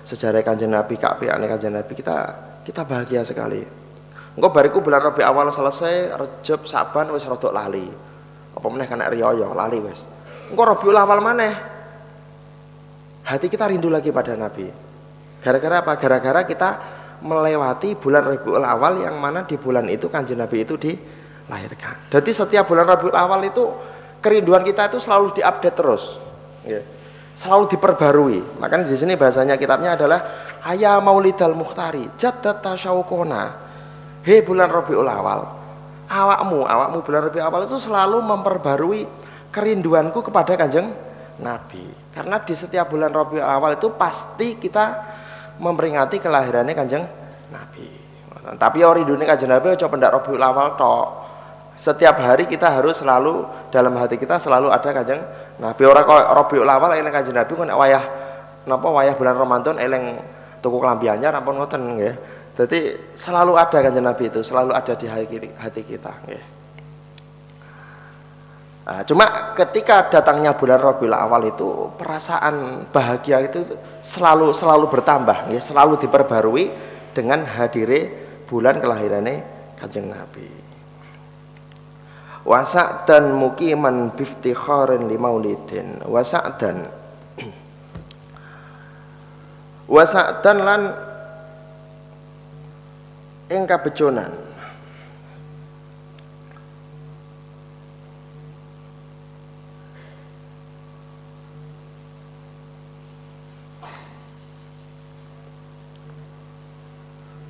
sejarah 0.08 0.40
kanjeng 0.40 0.72
Nabi, 0.72 0.96
kapiane 0.96 1.44
kanjeng 1.44 1.76
Nabi, 1.76 1.92
kita 1.92 2.16
kita 2.64 2.88
bahagia 2.88 3.20
sekali. 3.28 3.60
Engko 4.32 4.48
bariku 4.48 4.80
bulan 4.80 5.04
Rabiul 5.04 5.28
Awal 5.28 5.52
selesai, 5.52 6.16
Rejab, 6.16 6.64
Saban 6.64 7.12
wis 7.12 7.28
rada 7.28 7.52
lali. 7.52 7.84
Apa 8.56 8.66
meneh 8.72 8.88
kena 8.88 9.12
riyo 9.12 9.28
lali 9.52 9.76
wis. 9.76 10.08
Engko 10.48 10.62
Rabiul 10.64 10.96
Awal 10.96 11.20
maneh. 11.20 11.54
Hati 13.28 13.52
kita 13.52 13.68
rindu 13.68 13.92
lagi 13.92 14.08
pada 14.08 14.32
Nabi. 14.32 14.72
Gara-gara 15.44 15.84
apa? 15.84 15.92
Gara-gara 16.00 16.48
kita 16.48 16.70
melewati 17.20 17.92
bulan 17.92 18.24
Rabiul 18.24 18.64
Awal 18.64 19.04
yang 19.04 19.20
mana 19.20 19.44
di 19.44 19.60
bulan 19.60 19.84
itu 19.92 20.08
kanjeng 20.08 20.40
Nabi 20.40 20.64
itu 20.64 20.80
dilahirkan. 20.80 22.08
Jadi 22.08 22.30
setiap 22.32 22.64
bulan 22.64 22.88
Rabiul 22.88 23.12
Awal 23.12 23.52
itu 23.52 23.68
kerinduan 24.22 24.62
kita 24.66 24.90
itu 24.90 24.98
selalu 24.98 25.34
diupdate 25.38 25.76
terus 25.76 26.18
ya. 26.66 26.80
selalu 27.34 27.70
diperbarui 27.70 28.38
makanya 28.58 28.88
di 28.90 28.98
sini 28.98 29.14
bahasanya 29.14 29.54
kitabnya 29.54 29.94
adalah 29.94 30.20
ayah 30.74 30.98
maulidal 30.98 31.54
muhtari 31.54 32.06
jadat 32.18 32.60
tasyaukona 32.62 33.54
he 34.26 34.42
bulan 34.42 34.70
Rabiul 34.70 35.06
Awal 35.06 35.46
awakmu 36.08 36.66
awakmu 36.66 36.98
bulan 37.04 37.20
Rabiul 37.30 37.44
Awal 37.46 37.60
itu 37.70 37.78
selalu 37.78 38.18
memperbarui 38.22 39.02
kerinduanku 39.54 40.20
kepada 40.24 40.58
kanjeng 40.58 40.90
Nabi. 41.38 41.86
Karena 42.10 42.42
di 42.42 42.54
setiap 42.54 42.90
bulan 42.90 43.14
Rabiul 43.14 43.46
Awal 43.46 43.78
itu 43.78 43.94
pasti 43.94 44.58
kita 44.58 45.14
memperingati 45.58 46.18
kelahirannya 46.18 46.74
Kanjeng 46.74 47.04
Nabi. 47.50 47.88
Tapi 48.58 48.78
ori 48.82 49.02
dunia 49.06 49.26
Kanjeng 49.26 49.50
Nabi 49.50 49.74
coba 49.78 49.90
pendak 49.94 50.10
Rabiul 50.18 50.42
Awal 50.42 50.68
tok. 50.74 51.06
Setiap 51.78 52.18
hari 52.18 52.50
kita 52.50 52.66
harus 52.74 52.98
selalu 52.98 53.46
dalam 53.70 53.94
hati 53.94 54.18
kita 54.18 54.42
selalu 54.42 54.66
ada 54.66 54.90
Kanjeng 54.90 55.22
Nabi. 55.62 55.82
Ora 55.86 56.02
kok 56.02 56.18
Rabiul 56.18 56.66
Awal 56.66 56.98
eling 56.98 57.14
Kanjeng 57.14 57.38
Nabi 57.38 57.54
kan 57.54 57.70
wayah 57.70 58.04
napa 58.66 58.88
wayah 58.90 59.14
bulan 59.14 59.38
Ramadan 59.38 59.78
eleng 59.78 60.18
tuku 60.58 60.74
kelambi 60.82 61.06
anyar 61.06 61.38
ampun 61.38 61.54
ngoten 61.54 61.78
nggih. 61.94 62.14
Jadi 62.58 62.78
selalu 63.14 63.54
ada 63.54 63.78
Kanjeng 63.78 64.02
Nabi 64.02 64.26
itu, 64.26 64.42
selalu 64.42 64.74
ada 64.74 64.90
di 64.98 65.06
hati 65.06 65.82
kita 65.86 66.12
nggih. 66.26 66.44
Nah, 68.88 69.04
cuma 69.06 69.54
ketika 69.54 70.10
datangnya 70.10 70.58
bulan 70.58 70.82
Rabiul 70.82 71.14
Awal 71.14 71.54
itu 71.54 71.94
perasaan 71.94 72.88
bahagia 72.90 73.38
itu 73.46 73.62
selalu 74.02 74.50
selalu 74.50 74.90
bertambah, 74.90 75.54
ya, 75.54 75.62
selalu 75.62 75.94
diperbarui 76.02 76.74
dengan 77.14 77.46
hadire 77.46 78.10
bulan 78.50 78.82
kelahirannya 78.82 79.46
Kanjeng 79.78 80.10
Nabi. 80.10 80.57
Wasak 82.48 83.04
dan 83.04 83.36
mukiman 83.36 84.08
biftikharin 84.16 85.04
li 85.04 85.20
maulidin. 85.20 86.00
Wasak 86.08 86.56
dan 86.56 86.88
lan 90.68 90.82
ing 93.52 93.68
kabejonan. 93.68 94.32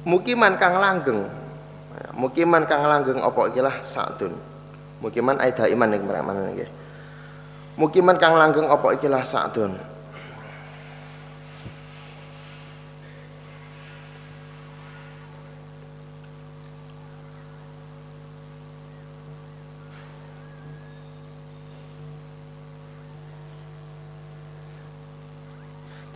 Mukiman 0.03 0.59
kang 0.59 0.83
langgeng. 0.83 1.23
Mukiman 2.19 2.67
kang 2.67 2.83
langgeng 2.83 3.23
apa 3.23 3.41
iki 3.47 3.63
lah 3.63 3.79
satun 3.87 4.58
mukiman 4.99 5.39
aida 5.39 5.71
iman 5.71 5.89
ning 5.91 6.03
mana 6.07 6.51
nggih 6.51 6.71
mukiman 7.79 8.19
kang 8.19 8.35
langgeng 8.35 8.67
apa 8.67 8.99
iki 8.99 9.07
lah 9.07 9.23
satun 9.23 9.79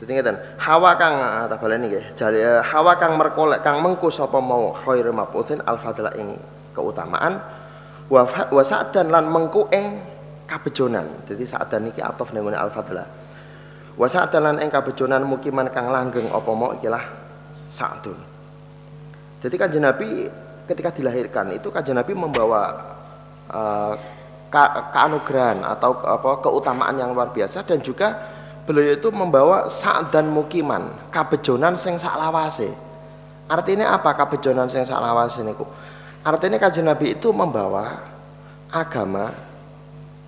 Jadi 0.02 0.18
ngeten, 0.18 0.34
hawa 0.58 0.98
kang 0.98 1.22
ah, 1.22 1.46
tak 1.46 1.62
baleni 1.62 1.86
nggih. 1.86 2.18
Jare 2.18 2.34
eh, 2.34 2.58
hawa 2.58 2.98
kang 2.98 3.14
merkolek 3.14 3.62
kang 3.62 3.78
mengku 3.78 4.10
sapa 4.10 4.42
mau 4.42 4.74
khair 4.74 5.06
mafudin 5.14 5.62
al 5.62 5.78
fadla 5.78 6.10
ing 6.18 6.34
keutamaan 6.74 7.38
wa 8.12 8.62
sa'dan 8.62 9.08
lan 9.08 9.24
mengku 9.32 9.72
ing 9.72 10.04
kabejonan. 10.44 11.24
Jadi 11.24 11.48
sa'dan 11.48 11.88
iki 11.88 12.04
atof 12.04 12.36
ning 12.36 12.44
al 12.52 12.68
fadla. 12.68 13.08
Wa 13.96 14.04
sa'dan 14.04 14.44
lan 14.44 14.56
ing 14.60 14.68
kabejonan 14.68 15.24
mukiman 15.24 15.72
kang 15.72 15.88
langgeng 15.88 16.28
apa 16.28 16.50
mau 16.52 16.76
ikilah 16.76 17.00
sa'dun. 17.72 18.20
Jadi 19.40 19.54
kanjeng 19.56 19.82
Nabi 19.82 20.28
ketika 20.68 20.92
dilahirkan 20.92 21.56
itu 21.56 21.72
kanjeng 21.72 21.96
Nabi 21.96 22.12
membawa 22.12 22.62
uh, 23.48 23.96
keanugerahan 24.52 25.64
atau 25.64 25.96
apa 26.04 26.44
keutamaan 26.44 27.00
yang 27.00 27.16
luar 27.16 27.32
biasa 27.32 27.64
dan 27.64 27.80
juga 27.80 28.20
beliau 28.68 28.94
itu 28.94 29.08
membawa 29.10 29.66
saat 29.66 30.12
dan 30.12 30.28
mukiman 30.28 30.92
kabejonan 31.08 31.74
sing 31.74 31.96
saklawase 31.96 32.70
artinya 33.48 33.96
apa 33.96 34.12
kabejonan 34.12 34.68
sing 34.68 34.84
saklawase 34.84 35.40
niku 35.42 35.64
artinya 36.22 36.58
kajian 36.58 36.86
Nabi 36.86 37.18
itu 37.18 37.34
membawa 37.34 37.98
agama 38.70 39.34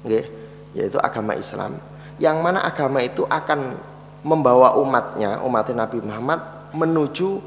nggih 0.04 0.26
yaitu 0.74 0.98
agama 1.00 1.38
Islam 1.38 1.78
yang 2.18 2.42
mana 2.42 2.62
agama 2.66 3.02
itu 3.02 3.24
akan 3.26 3.78
membawa 4.26 4.74
umatnya 4.78 5.40
umat 5.46 5.70
Nabi 5.70 5.98
Muhammad 6.02 6.40
menuju 6.74 7.40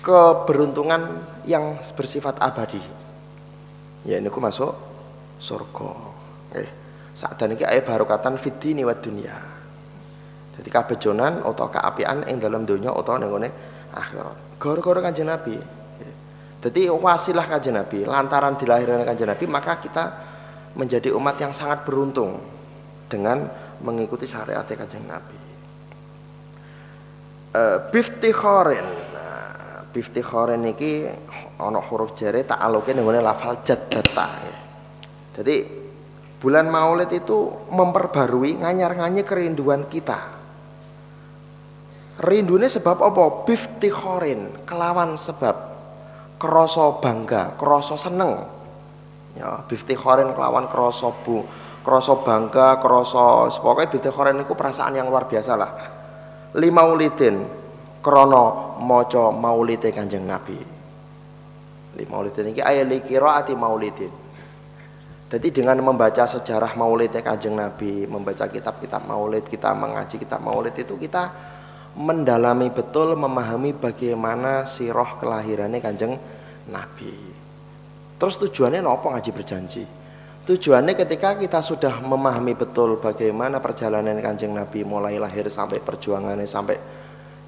keberuntungan 0.00 1.20
yang 1.44 1.76
bersifat 1.94 2.40
abadi 2.40 2.80
ya 4.08 4.16
ini 4.16 4.28
masuk 4.32 4.72
surga 5.38 5.90
nggih 6.56 6.70
saat 7.18 7.42
ini 7.42 7.58
ayat 7.66 7.82
barokatan 7.82 8.38
fitini 8.38 8.86
wa 8.86 8.94
dunia. 8.94 9.34
Jadi 10.54 10.70
kabejonan 10.70 11.42
atau 11.42 11.66
keapian 11.66 12.22
yang 12.30 12.38
dalam 12.38 12.62
dunia 12.62 12.94
atau 12.94 13.18
nengone 13.18 13.50
akhirat. 13.90 14.62
Gara-gara 14.62 15.02
kanjeng 15.02 15.26
Nabi. 15.26 15.58
Jadi 16.58 16.90
wasilah 16.90 17.46
kanjeng 17.46 17.78
Nabi, 17.78 18.02
lantaran 18.02 18.58
dilahirkan 18.58 19.06
kanjeng 19.06 19.30
Nabi 19.30 19.44
maka 19.46 19.78
kita 19.78 20.04
menjadi 20.74 21.14
umat 21.14 21.38
yang 21.38 21.54
sangat 21.54 21.86
beruntung 21.86 22.38
dengan 23.06 23.46
mengikuti 23.82 24.26
syariat 24.26 24.66
kanjeng 24.66 25.06
Nabi. 25.06 25.38
Uh, 27.48 27.80
bifti 27.88 28.28
khorin 28.28 28.84
nah, 28.84 29.80
bifti 29.88 30.20
khorin 30.20 30.68
ini 30.68 31.08
ono 31.64 31.80
huruf 31.80 32.12
jari 32.12 32.44
tak 32.44 32.60
alokin 32.60 33.00
dengan 33.00 33.24
lafal 33.24 33.64
jaddata 33.64 34.44
jadi 35.32 35.78
Bulan 36.38 36.70
Maulid 36.70 37.10
itu 37.10 37.50
memperbarui 37.66 38.62
nganyar-nganyir 38.62 39.26
kerinduan 39.26 39.90
kita. 39.90 40.38
Rindunya 42.22 42.70
sebab 42.70 42.98
apa? 43.02 43.42
Biftikhorin, 43.42 44.62
kelawan 44.62 45.18
sebab 45.18 45.77
kroso 46.38 47.02
bangga, 47.02 47.58
kroso 47.58 47.98
seneng. 47.98 48.46
Ya, 49.36 49.62
biftikhorin 49.66 50.34
kelawan 50.34 50.70
kroso 50.70 51.14
bu, 51.22 51.44
kroso 51.84 52.24
bangga, 52.24 52.78
kroso 52.78 53.52
pokoknya 53.60 53.90
biftikhorin 53.92 54.42
itu 54.42 54.54
perasaan 54.54 54.96
yang 54.98 55.10
luar 55.10 55.26
biasa 55.26 55.52
lah. 55.54 55.70
Lima 56.56 56.86
ulidin, 56.88 57.44
krono 58.00 58.78
moco 58.80 59.34
maulidin 59.34 59.92
kanjeng 59.92 60.24
Nabi. 60.24 60.58
Lima 61.98 62.14
ulidin 62.22 62.54
ini 62.54 62.62
ayat 62.62 62.86
likiraati 62.86 63.52
maulidin 63.58 64.28
jadi 65.28 65.52
dengan 65.52 65.76
membaca 65.84 66.24
sejarah 66.24 66.72
maulidnya 66.72 67.20
kanjeng 67.20 67.52
Nabi, 67.52 68.08
membaca 68.08 68.48
kitab-kitab 68.48 69.04
maulid, 69.04 69.44
kita 69.44 69.76
mengaji 69.76 70.16
kitab 70.16 70.40
maulid 70.40 70.72
itu 70.72 70.96
kita 70.96 71.28
mendalami 71.98 72.70
betul, 72.70 73.18
memahami 73.18 73.74
bagaimana 73.74 74.62
siroh 74.70 75.18
kelahirannya 75.18 75.82
kanjeng 75.82 76.14
Nabi. 76.70 77.14
Terus 78.18 78.38
tujuannya 78.38 78.78
nopo 78.78 79.10
ngaji 79.10 79.30
berjanji? 79.34 79.82
Tujuannya 80.46 80.96
ketika 80.96 81.36
kita 81.36 81.60
sudah 81.60 82.00
memahami 82.00 82.56
betul 82.56 82.96
bagaimana 83.02 83.60
perjalanan 83.60 84.16
kanjeng 84.22 84.54
Nabi 84.54 84.86
mulai 84.86 85.20
lahir 85.20 85.50
sampai 85.50 85.82
perjuangannya 85.82 86.48
sampai 86.48 86.78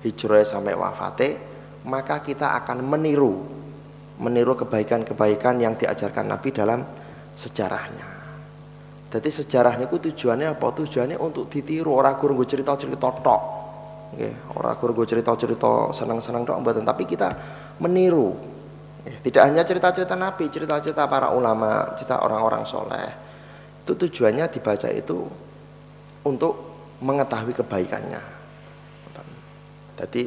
hijrah 0.05 0.45
sampai 0.45 0.75
wafatnya, 0.77 1.41
maka 1.87 2.21
kita 2.21 2.59
akan 2.61 2.85
meniru 2.85 3.61
meniru 4.21 4.53
kebaikan-kebaikan 4.53 5.65
yang 5.65 5.81
diajarkan 5.81 6.29
Nabi 6.29 6.53
dalam 6.53 6.85
sejarahnya. 7.41 8.05
Jadi 9.11 9.31
sejarahnya 9.33 9.89
itu 9.89 10.13
tujuannya 10.13 10.55
apa? 10.55 10.67
Tujuannya 10.71 11.17
untuk 11.17 11.49
ditiru 11.49 11.97
orang 11.97 12.21
guru 12.21 12.45
gue 12.45 12.47
cerita-cerita 12.53 13.11
tok. 13.25 13.43
Nggih, 14.11 14.35
orang 14.59 14.75
guru 14.83 15.03
gue 15.03 15.07
cerita-cerita 15.15 15.95
senang-senang 15.95 16.43
tok 16.43 16.59
mboten, 16.59 16.83
tapi 16.83 17.07
kita 17.07 17.31
meniru. 17.79 18.35
Tidak 19.01 19.41
hanya 19.41 19.65
cerita-cerita 19.65 20.19
Nabi, 20.19 20.51
cerita-cerita 20.51 21.09
para 21.09 21.33
ulama, 21.33 21.95
cerita 21.97 22.21
orang-orang 22.21 22.67
soleh. 22.67 23.09
Itu 23.87 23.97
tujuannya 23.97 24.51
dibaca 24.51 24.89
itu 24.93 25.19
untuk 26.27 26.53
mengetahui 27.01 27.55
kebaikannya. 27.57 28.23
Jadi 30.01 30.25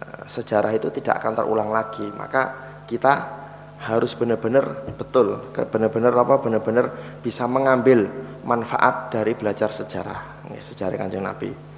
eh, 0.00 0.22
sejarah 0.28 0.72
itu 0.76 0.92
tidak 0.92 1.24
akan 1.24 1.32
terulang 1.40 1.70
lagi, 1.72 2.04
maka 2.12 2.52
kita 2.84 3.40
harus 3.82 4.14
benar-benar 4.14 4.86
betul, 4.94 5.50
benar-benar 5.50 6.12
apa? 6.14 6.38
Benar-benar 6.38 7.18
bisa 7.24 7.48
mengambil 7.50 8.06
manfaat 8.46 9.10
dari 9.10 9.34
belajar 9.34 9.74
sejarah, 9.74 10.46
sejarah 10.62 10.96
kanjeng 11.00 11.24
Nabi. 11.24 11.71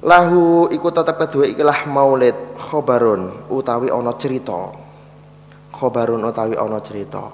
Lahu 0.00 0.72
ikut 0.72 0.92
tetap 0.96 1.20
kedua 1.20 1.44
ikilah 1.44 1.84
maulid 1.84 2.32
khobarun 2.56 3.52
utawi 3.52 3.92
ono 3.92 4.16
cerita. 4.16 4.72
Khobarun 5.76 6.24
utawi 6.24 6.56
ono 6.56 6.80
cerita. 6.80 7.28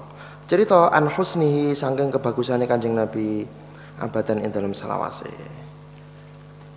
Cerita 0.47 0.91
an 0.91 1.07
husnihi 1.07 1.71
sangking 1.71 2.11
kebagusannya 2.11 2.67
kanjeng 2.67 2.95
Nabi 2.95 3.47
abadan 4.03 4.43
ing 4.43 4.51
dalam 4.51 4.75
salawase. 4.75 5.31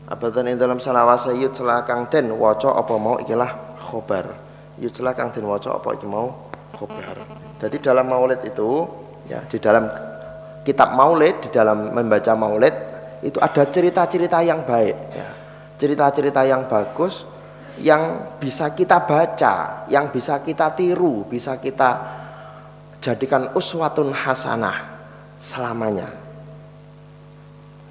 Abadan 0.07 0.51
ing 0.51 0.59
dalam 0.59 0.79
salawase 0.79 1.35
yut 1.35 1.59
selakang 1.59 2.07
den 2.07 2.35
waca 2.39 2.71
apa 2.75 2.95
mau 2.95 3.19
ikilah 3.19 3.79
khobar 3.91 4.31
yujla 4.81 5.13
kang 5.13 5.35
den 5.35 5.47
waca 5.47 5.75
apa 5.75 5.99
iki 5.99 6.07
mau 6.07 6.51
khobar. 6.75 7.19
Jadi 7.59 7.77
dalam 7.83 8.07
maulid 8.07 8.41
itu 8.47 8.87
ya 9.29 9.43
di 9.47 9.59
dalam 9.59 9.91
kitab 10.65 10.93
Maulid 10.93 11.41
di 11.45 11.49
dalam 11.53 11.93
membaca 11.93 12.33
Maulid 12.37 12.75
itu 13.21 13.37
ada 13.41 13.65
cerita-cerita 13.69 14.41
yang 14.41 14.65
baik 14.65 14.97
ya. 15.13 15.40
Cerita-cerita 15.81 16.45
yang 16.45 16.69
bagus 16.69 17.25
yang 17.81 18.37
bisa 18.37 18.77
kita 18.77 19.09
baca, 19.09 19.87
yang 19.89 20.13
bisa 20.13 20.45
kita 20.45 20.77
tiru, 20.77 21.25
bisa 21.25 21.57
kita 21.57 21.91
jadikan 23.01 23.57
uswatun 23.57 24.13
hasanah 24.13 24.77
selamanya. 25.41 26.09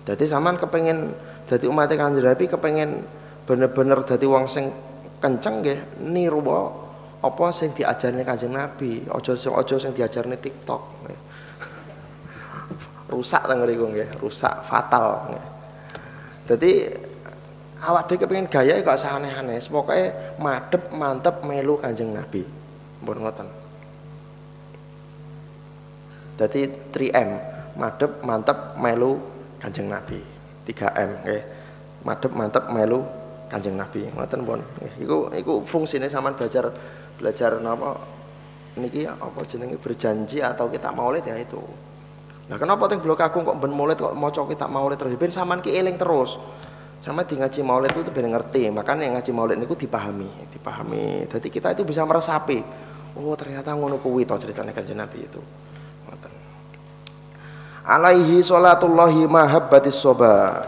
Jadi 0.06 0.24
zaman 0.30 0.62
kepengen 0.62 1.14
jadi 1.50 1.66
umat 1.66 1.90
kanjeng 1.90 2.22
Nabi 2.22 2.46
kepengen 2.46 3.02
bener-bener 3.50 4.06
jadi 4.06 4.26
wong 4.30 4.46
sing 4.46 4.70
kenceng 5.18 5.66
nggih 5.66 6.06
niru 6.06 6.46
apa 7.20 7.46
sing 7.52 7.74
diajarne 7.74 8.22
kanjeng 8.22 8.54
Nabi, 8.54 9.04
aja 9.10 9.34
aja 9.34 9.76
sing 9.76 9.92
diajarne 9.98 10.38
TikTok. 10.38 10.82
rusak 13.14 13.42
teng 13.50 13.66
mriku 13.66 13.90
nggih, 13.90 14.22
rusak 14.22 14.62
fatal. 14.70 15.34
Dadi 16.46 17.09
awak 17.80 18.12
dhewe 18.12 18.28
kepengin 18.28 18.48
gaya 18.52 18.80
kok 18.84 19.00
aneh-aneh, 19.00 19.60
pokoke 19.72 20.36
madep 20.40 20.92
mantep 20.92 21.36
melu 21.48 21.80
kanjeng 21.80 22.12
Nabi. 22.12 22.44
Mbon 23.00 23.18
ngoten. 23.24 23.48
Dadi 26.36 26.68
3M, 26.92 27.30
madep 27.80 28.24
mantep 28.24 28.76
melu 28.76 29.20
kanjeng 29.60 29.88
Nabi. 29.88 30.20
3M 30.68 31.10
nggih. 31.24 31.44
Madep 32.04 32.32
mantep 32.36 32.64
melu 32.72 33.04
kanjeng 33.48 33.76
Nabi. 33.76 34.08
Ngoten 34.12 34.42
pun. 34.44 34.60
Iku 35.00 35.32
iku 35.36 35.64
fungsine 35.64 36.12
sampean 36.12 36.36
belajar 36.36 36.72
belajar 37.20 37.60
napa 37.60 38.00
niki 38.80 39.04
apa 39.04 39.44
jenenge 39.44 39.76
berjanji 39.76 40.40
atau 40.40 40.72
kita 40.72 40.92
maulid 40.96 41.28
ya 41.28 41.36
itu. 41.36 41.60
Nah 42.48 42.58
kenapa 42.58 42.88
teng 42.88 43.04
blok 43.04 43.20
agung 43.22 43.44
kok 43.44 43.60
ben 43.60 43.76
maulid 43.76 44.00
kok 44.00 44.16
maca 44.16 44.42
kita 44.48 44.66
maulid 44.72 44.96
terus 44.96 45.16
ben 45.20 45.32
sampean 45.32 45.60
ki 45.60 45.76
eling 45.76 46.00
terus. 46.00 46.40
Sama 47.00 47.24
di 47.24 47.40
ngaji 47.40 47.64
maulid 47.64 47.96
itu 47.96 48.12
ben 48.12 48.28
ngerti, 48.28 48.68
makanya 48.76 49.20
ngaji 49.20 49.32
maulid 49.32 49.56
niku 49.56 49.72
dipahami, 49.80 50.28
dipahami. 50.52 51.32
Jadi 51.32 51.48
kita 51.48 51.72
itu 51.72 51.88
bisa 51.88 52.04
meresapi. 52.04 52.60
Oh 53.16 53.34
ternyata 53.40 53.72
ngono 53.72 54.04
kuwi 54.04 54.28
to 54.28 54.36
ceritane 54.36 54.76
kanjeng 54.76 55.00
Nabi 55.00 55.24
itu. 55.24 55.40
Alaihi 57.90 58.44
salatullahi 58.46 59.26
mahabbatis 59.26 59.98
soba 59.98 60.62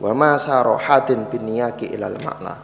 wa 0.00 0.10
ma 0.16 0.34
sarohatin 0.40 1.28
biniyaki 1.28 1.86
ilal 1.92 2.16
makna. 2.18 2.58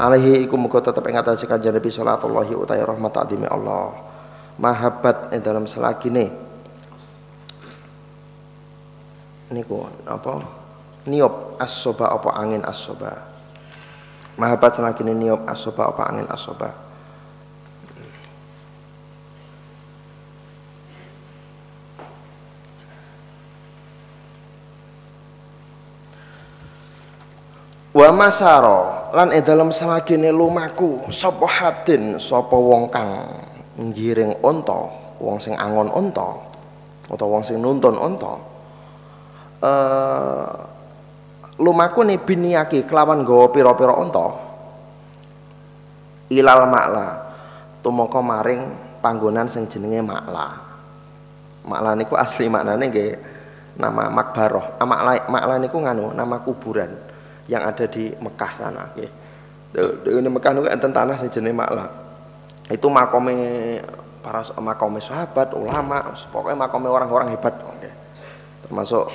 Alaihi 0.00 0.42
iku 0.48 0.56
muga 0.56 0.80
tetep 0.80 1.04
ing 1.06 1.20
atase 1.20 1.44
kanjeng 1.44 1.76
Nabi 1.76 1.92
sallallahu 1.92 2.56
utai 2.64 2.80
rahmat 2.80 3.12
ta'dimi 3.12 3.46
Allah. 3.46 3.92
Mahabbat 4.56 5.36
ing 5.36 5.44
dalam 5.44 5.68
selagine 5.68 6.32
niku 9.52 9.86
apa 10.08 10.65
niop 11.06 11.56
asoba 11.62 12.10
apa 12.10 12.34
angin 12.34 12.62
asoba 12.66 13.22
mahabat 14.36 14.76
selagi 14.76 15.06
niop 15.06 15.46
asoba 15.48 15.88
apa 15.94 16.02
angin 16.10 16.28
asoba 16.28 16.68
wa 27.96 28.08
masaro 28.12 29.08
lan 29.16 29.32
ing 29.32 29.40
dalem 29.40 29.72
selagine 29.72 30.28
lumaku 30.28 31.08
sapa 31.08 31.48
hadin 31.48 32.20
sapa 32.20 32.52
wong 32.52 32.92
kang 32.92 33.24
ngiring 33.80 34.36
unta 34.44 34.92
wong 35.16 35.40
sing 35.40 35.56
angon 35.56 35.88
unta 35.88 36.36
utawa 37.08 37.40
wong 37.40 37.44
sing 37.48 37.56
nuntun 37.56 37.96
unta 37.96 38.36
uh, 39.64 40.75
lumaku 41.56 42.04
nih 42.04 42.20
biniaki 42.20 42.84
kelawan 42.84 43.24
go 43.24 43.48
piro-piro 43.48 43.96
onto 43.96 44.26
ilal 46.30 46.66
makla 46.66 47.08
tumoko 47.80 48.18
maring 48.18 48.62
panggonan 48.98 49.46
sing 49.46 49.70
jenenge 49.70 50.02
makla. 50.02 50.58
Makla 51.66 51.94
niku 51.94 52.18
asli 52.18 52.50
maknane 52.50 52.90
nggih 52.90 53.10
nama 53.78 54.10
makbaroh. 54.10 54.78
Ah, 54.82 54.86
makla 54.86 55.30
makla 55.30 55.54
niku 55.62 55.78
nganu 55.78 56.10
nama 56.10 56.42
kuburan 56.42 56.90
yang 57.46 57.62
ada 57.62 57.86
di 57.86 58.10
Mekah 58.18 58.52
sana 58.58 58.90
nggih. 58.94 59.10
Di 60.02 60.30
Mekah 60.30 60.50
niku 60.50 60.66
enten 60.66 60.90
tanah 60.90 61.14
sing 61.14 61.30
jenenge 61.30 61.54
makla. 61.62 61.86
Itu 62.66 62.90
makome 62.90 63.38
para 64.26 64.42
makome 64.58 64.98
sahabat 64.98 65.54
ulama 65.54 66.10
pokoknya 66.34 66.66
makome 66.66 66.90
orang-orang 66.90 67.30
hebat 67.30 67.54
okay. 67.62 67.94
termasuk 68.66 69.06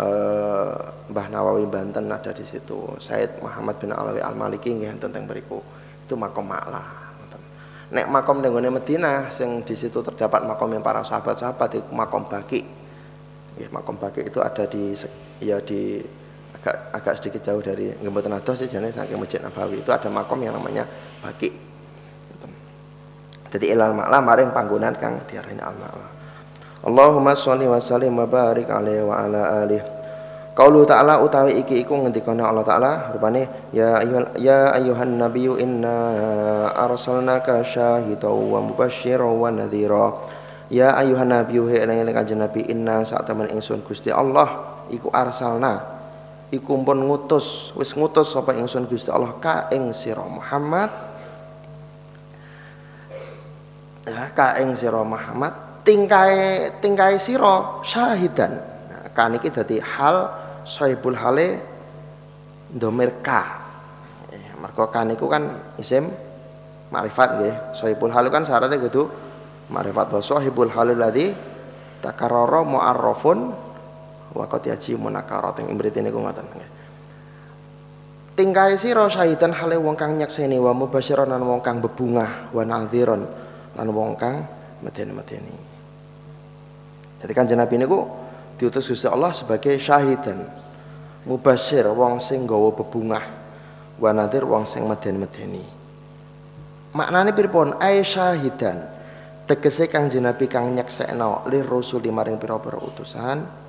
uh, 0.00 0.76
Mbah 1.10 1.26
Nawawi 1.32 1.66
Banten 1.68 2.08
ada 2.08 2.32
di 2.32 2.44
situ. 2.44 2.96
Said 3.00 3.40
Muhammad 3.40 3.76
bin 3.80 3.92
Alawi 3.92 4.20
Al 4.20 4.36
Maliki 4.36 4.72
nggih 4.72 4.96
tentang 5.00 5.24
beriku 5.28 5.60
itu 6.06 6.14
makom 6.14 6.46
maklah 6.46 7.06
nek 7.86 8.06
makom 8.10 8.42
nenggone 8.42 8.66
Medina 8.66 9.30
sing 9.30 9.62
di 9.62 9.78
situ 9.78 10.02
terdapat 10.02 10.42
makom 10.42 10.74
yang 10.74 10.82
para 10.82 11.06
sahabat-sahabat 11.06 11.70
itu 11.78 11.90
makom 11.94 12.26
baki 12.26 12.66
ya, 13.62 13.70
makom 13.70 13.94
baki 13.94 14.26
itu 14.26 14.42
ada 14.42 14.66
di 14.66 14.90
ya 15.38 15.62
di 15.62 16.02
agak 16.58 16.76
agak 16.98 17.14
sedikit 17.22 17.46
jauh 17.46 17.62
dari 17.62 17.94
Ngemboten 18.02 18.34
Adoh 18.34 18.58
sih 18.58 18.66
jenis 18.66 18.98
saking 18.98 19.22
Masjid 19.22 19.38
Nabawi. 19.38 19.86
Itu 19.86 19.94
ada 19.94 20.10
makom 20.10 20.42
yang 20.42 20.58
namanya 20.58 20.82
baki 21.22 21.66
jadi 23.56 23.72
ilal 23.78 23.94
maklah 23.94 24.20
maring 24.20 24.50
panggonan 24.50 24.94
kang 24.98 25.22
diarani 25.30 25.62
al 25.62 25.74
maklah 25.78 26.10
Allahumma 26.84 27.32
sholli 27.32 27.64
wa 27.64 27.80
sallim 27.80 28.12
wa 28.16 28.28
barik 28.28 28.68
alaihi 28.68 29.04
wa 29.06 29.16
ala 29.24 29.64
alihi 29.64 29.96
Qaulu 30.56 30.88
ta'ala 30.88 31.20
utawi 31.20 31.60
iki 31.60 31.84
iku 31.84 32.00
ngendikane 32.00 32.40
Allah 32.40 32.64
taala 32.64 33.12
rupane 33.12 33.44
ya 33.76 34.00
ayyuhan 34.00 34.24
ya 34.40 34.72
ayyuhan 34.72 35.20
nabiyyu 35.20 35.60
inna 35.60 35.92
arsalnaka 36.72 37.60
syahidan 37.60 38.32
wa 38.32 38.64
mubasysyiran 38.64 39.36
wa 39.36 39.52
nadhira. 39.52 40.16
Ya 40.72 40.96
ayyuhan 40.96 41.28
nabiyyu 41.28 41.68
he 41.68 41.84
eling 41.84 42.08
kanjeng 42.08 42.40
nabi 42.40 42.64
inna 42.72 43.04
sak 43.04 43.28
temen 43.28 43.52
ingsun 43.52 43.84
Gusti 43.84 44.08
Allah 44.08 44.80
iku 44.88 45.12
arsalna. 45.12 45.92
Iku 46.48 46.72
pun 46.80 47.04
ngutus 47.04 47.76
wis 47.76 47.92
ngutus 47.92 48.32
sapa 48.32 48.56
ingsun 48.56 48.88
Gusti 48.88 49.12
Allah 49.12 49.36
ka 49.36 49.68
ing 49.76 49.92
sira 49.92 50.24
Muhammad. 50.24 50.88
Ya 54.08 54.32
ka 54.32 54.56
ing 54.56 54.72
sira 54.72 55.04
Muhammad 55.04 55.65
tingkai 55.86 56.34
tingkai 56.82 57.14
siro 57.22 57.80
syahidan. 57.86 58.58
Nah, 58.90 59.06
kan 59.14 59.38
iki 59.38 59.54
dadi 59.54 59.78
hal 59.78 60.34
sahibul 60.66 61.14
hale 61.14 61.62
domir 62.66 63.22
ka 63.22 63.62
eh, 64.34 64.50
mergo 64.58 64.90
kan 64.90 65.06
iku 65.14 65.30
kan 65.30 65.46
isim 65.78 66.10
makrifat 66.90 67.28
nggih. 67.38 67.54
Sahibul 67.78 68.10
hale 68.10 68.26
kan 68.34 68.42
syaratnya 68.42 68.82
gitu 68.82 69.06
makrifat 69.70 70.10
wa 70.10 70.20
sahibul 70.20 70.68
hale 70.74 70.98
ladzi 70.98 71.30
takarrara 72.02 72.66
mu'arrafun 72.66 73.38
wa 74.34 74.44
qad 74.50 74.66
yaji 74.66 74.98
munakarat 74.98 75.62
ing 75.62 75.70
mriki 75.70 76.02
niku 76.02 76.18
ngoten 76.18 76.46
nggih. 76.50 76.70
Tingkai 78.36 78.76
sira 78.76 79.06
syahidan 79.06 79.54
hale 79.54 79.78
wong 79.78 79.94
kang 79.96 80.18
nyakseni 80.18 80.58
wa 80.58 80.74
mubasyiran 80.74 81.30
wong 81.40 81.62
kang 81.62 81.80
bebungah 81.80 82.52
wa 82.52 82.62
nadhiran 82.66 83.22
lan 83.78 83.88
wong 83.94 84.12
kang 84.18 84.44
medeni-medeni 84.84 85.65
jadi 87.26 87.34
kanjeng 87.34 87.58
Nabi 87.58 87.82
niku 87.82 88.06
diutus 88.54 88.86
Gusti 88.86 89.10
Allah 89.10 89.34
sebagai 89.34 89.74
syahidan. 89.82 90.46
Mubashir 91.26 91.90
wong 91.90 92.22
sing 92.22 92.46
gawa 92.46 92.70
bebungah, 92.70 93.24
wa 93.98 94.10
nadir 94.14 94.46
wong 94.46 94.62
sing 94.62 94.86
meden-medeni. 94.86 95.66
Maknane 96.94 97.34
pripun? 97.34 97.82
Ai 97.82 98.06
syahidan. 98.06 98.78
Tegese 99.50 99.90
kanjeng 99.90 100.22
Nabi 100.22 100.46
kang 100.46 100.70
nyeksekno 100.70 101.50
lir 101.50 101.66
rasul 101.66 102.06
maring 102.06 102.38
pira-pira 102.38 102.78
utusan 102.78 103.66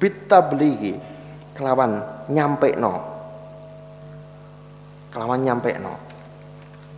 bitabligi 0.00 0.96
kelawan 1.52 2.00
nyampe 2.32 2.72
no 2.80 2.94
kelawan 5.12 5.44
nyampe 5.44 5.76
no 5.76 6.09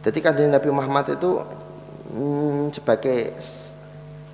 jadi 0.02 0.18
kanjeng 0.18 0.50
Nabi 0.50 0.70
Muhammad 0.74 1.14
itu 1.14 1.38
hmm, 2.10 2.74
sebagai 2.74 3.38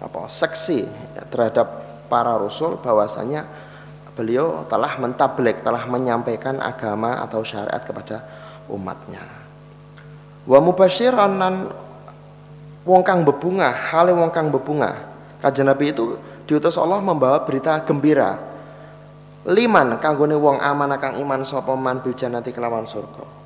apa 0.01 0.31
seksi 0.33 0.89
terhadap 1.29 1.67
para 2.09 2.41
rasul 2.41 2.81
bahwasanya 2.81 3.45
beliau 4.17 4.65
telah 4.67 4.97
mentablek, 4.97 5.61
telah 5.61 5.85
menyampaikan 5.85 6.59
agama 6.59 7.21
atau 7.23 7.45
syariat 7.45 7.79
kepada 7.85 8.25
umatnya. 8.73 9.23
Wa 10.49 10.59
mubasyiran 10.65 11.37
nan 11.37 11.55
wong 12.89 13.05
kang 13.05 13.23
bebunga, 13.29 13.69
hale 13.69 14.17
wong 14.17 14.33
kang 14.33 14.49
bebunga. 14.49 15.07
Kanjeng 15.45 15.69
Nabi 15.69 15.93
itu 15.93 16.19
diutus 16.49 16.81
Allah 16.81 16.99
membawa 16.99 17.45
berita 17.45 17.79
gembira. 17.85 18.41
Liman 19.45 20.01
kanggone 20.01 20.35
wong 20.35 20.59
aman 20.59 20.97
kang 20.97 21.21
iman 21.21 21.45
sapa 21.45 21.77
man 21.77 22.01
bil 22.01 22.17
kelawan 22.17 22.89
surga. 22.89 23.38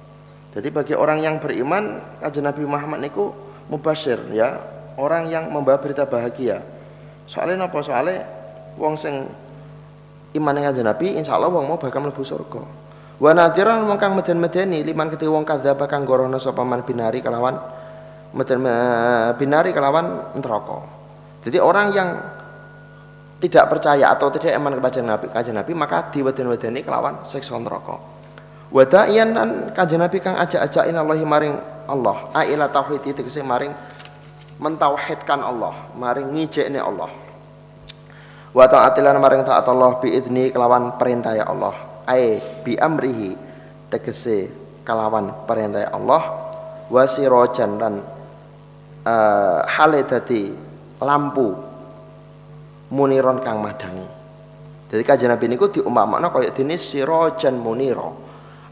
Jadi 0.52 0.68
bagi 0.68 0.92
orang 0.92 1.24
yang 1.24 1.40
beriman, 1.40 1.96
kanjeng 2.20 2.44
Nabi 2.44 2.62
Muhammad 2.68 3.00
niku 3.00 3.32
mubashir 3.72 4.20
ya, 4.36 4.60
orang 5.00 5.24
yang 5.32 5.48
membawa 5.48 5.80
berita 5.80 6.04
bahagia. 6.04 6.60
Soalnya 7.24 7.64
napa? 7.64 7.80
Soalnya 7.80 8.28
wong 8.76 9.00
sing 9.00 9.24
iman 10.36 10.56
kanjeng 10.60 10.84
Nabi 10.84 11.16
insyaallah 11.16 11.48
wong 11.48 11.64
mau 11.72 11.80
bakal 11.80 12.04
mlebu 12.04 12.20
surga. 12.20 12.62
Wa 13.16 13.32
nadhiran 13.32 13.88
wong 13.88 13.96
kang 13.96 14.12
meden-medeni 14.12 14.84
liman 14.84 15.08
kete 15.08 15.24
wong 15.24 15.48
kadzaba 15.48 15.88
kang 15.88 16.04
gorono 16.04 16.36
sapa 16.36 16.66
man 16.66 16.84
binari 16.84 17.24
kelawan 17.24 17.56
meden 18.36 18.64
binari 19.40 19.70
kelawan 19.72 20.36
neraka. 20.36 20.78
Jadi 21.48 21.58
orang 21.60 21.86
yang 21.96 22.08
tidak 23.42 23.72
percaya 23.72 24.14
atau 24.14 24.30
tidak 24.30 24.54
iman 24.54 24.78
kepada 24.78 25.00
Nabi, 25.02 25.26
kanjeng 25.32 25.56
Nabi 25.58 25.72
maka 25.74 26.12
diweden-wedeni 26.12 26.84
kelawan 26.84 27.24
siksa 27.26 27.58
neraka. 27.58 27.98
Wa 28.72 28.88
da'iyan 28.88 29.36
kanjeng 29.76 30.00
Nabi 30.00 30.16
kang 30.24 30.40
ajak-ajakin 30.40 30.96
Allah 30.96 31.20
maring 31.28 31.54
Allah, 31.84 32.32
aila 32.32 32.72
tauhid 32.72 33.04
itu 33.04 33.20
maring 33.44 33.68
mentauhidkan 34.56 35.44
Allah, 35.44 35.92
maring 35.92 36.32
ngijekne 36.32 36.80
Allah. 36.80 37.12
Wa 38.52 38.64
ta'atilan 38.68 39.20
maring 39.20 39.44
taat 39.44 39.68
Allah 39.68 40.00
bi 40.00 40.16
idni 40.16 40.48
kelawan 40.48 40.96
perintah 40.96 41.36
ya 41.36 41.44
Allah. 41.48 41.72
Ai 42.08 42.40
bi 42.64 42.76
amrihi 42.76 43.36
tegese 43.92 44.48
kelawan 44.88 45.44
perintah 45.44 45.92
Allah 45.92 46.22
wa 46.88 47.02
sirajan 47.04 47.70
dan 47.76 47.94
uh, 49.04 49.60
hale 49.68 50.04
dadi 50.08 50.48
lampu 51.00 51.52
muniron 52.92 53.40
kang 53.44 53.60
madangi. 53.60 54.04
Jadi 54.92 55.02
kajian 55.04 55.32
Nabi 55.32 55.48
niku 55.48 55.72
diumpamakna 55.72 56.28
kaya 56.28 56.52
dene 56.52 56.76
sirajan 56.76 57.56
munira. 57.56 58.21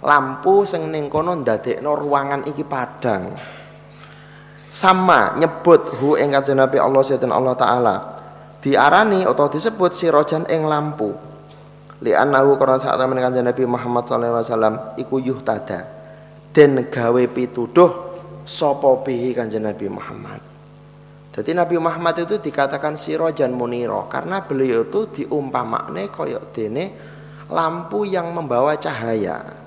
Lampu 0.01 0.65
sing 0.65 0.89
ning 0.89 1.13
kono 1.13 1.37
ndadekno 1.37 1.93
ruangan 1.93 2.49
iki 2.49 2.65
padang. 2.65 3.37
Sama 4.73 5.37
nyebut 5.37 6.01
hu 6.01 6.17
ing 6.17 6.33
kanjeng 6.33 6.57
Nabi 6.57 6.81
Allah 6.81 7.03
sedan 7.05 7.35
Allah 7.35 7.53
taala 7.59 7.97
diarani 8.65 9.29
atau 9.29 9.53
disebut 9.53 9.93
sirojan 9.93 10.49
ing 10.49 10.65
lampu. 10.65 11.13
Li 12.01 12.17
annahu 12.17 12.57
karena 12.57 12.81
saat 12.81 12.97
temen 12.97 13.21
kanjeng 13.21 13.45
Nabi 13.45 13.65
Muhammad 13.69 14.09
sallallahu 14.09 14.41
alaihi 14.41 14.49
wasallam 14.49 14.77
iku 14.97 15.17
yuhtada 15.21 15.85
den 16.57 16.89
gawe 16.89 17.23
pituduh 17.29 17.91
sapa 18.49 19.05
bihi 19.05 19.37
kanjeng 19.37 19.69
Nabi 19.69 19.85
Muhammad. 19.93 20.41
Jadi 21.31 21.53
Nabi 21.53 21.77
Muhammad 21.77 22.25
itu 22.25 22.41
dikatakan 22.41 22.97
sirojan 22.97 23.53
muniro 23.53 24.09
karena 24.09 24.41
beliau 24.49 24.89
itu 24.89 25.13
diumpamakne 25.13 26.09
koyok 26.09 26.57
dene 26.57 26.85
lampu 27.53 28.09
yang 28.09 28.33
membawa 28.33 28.75
cahaya 28.81 29.60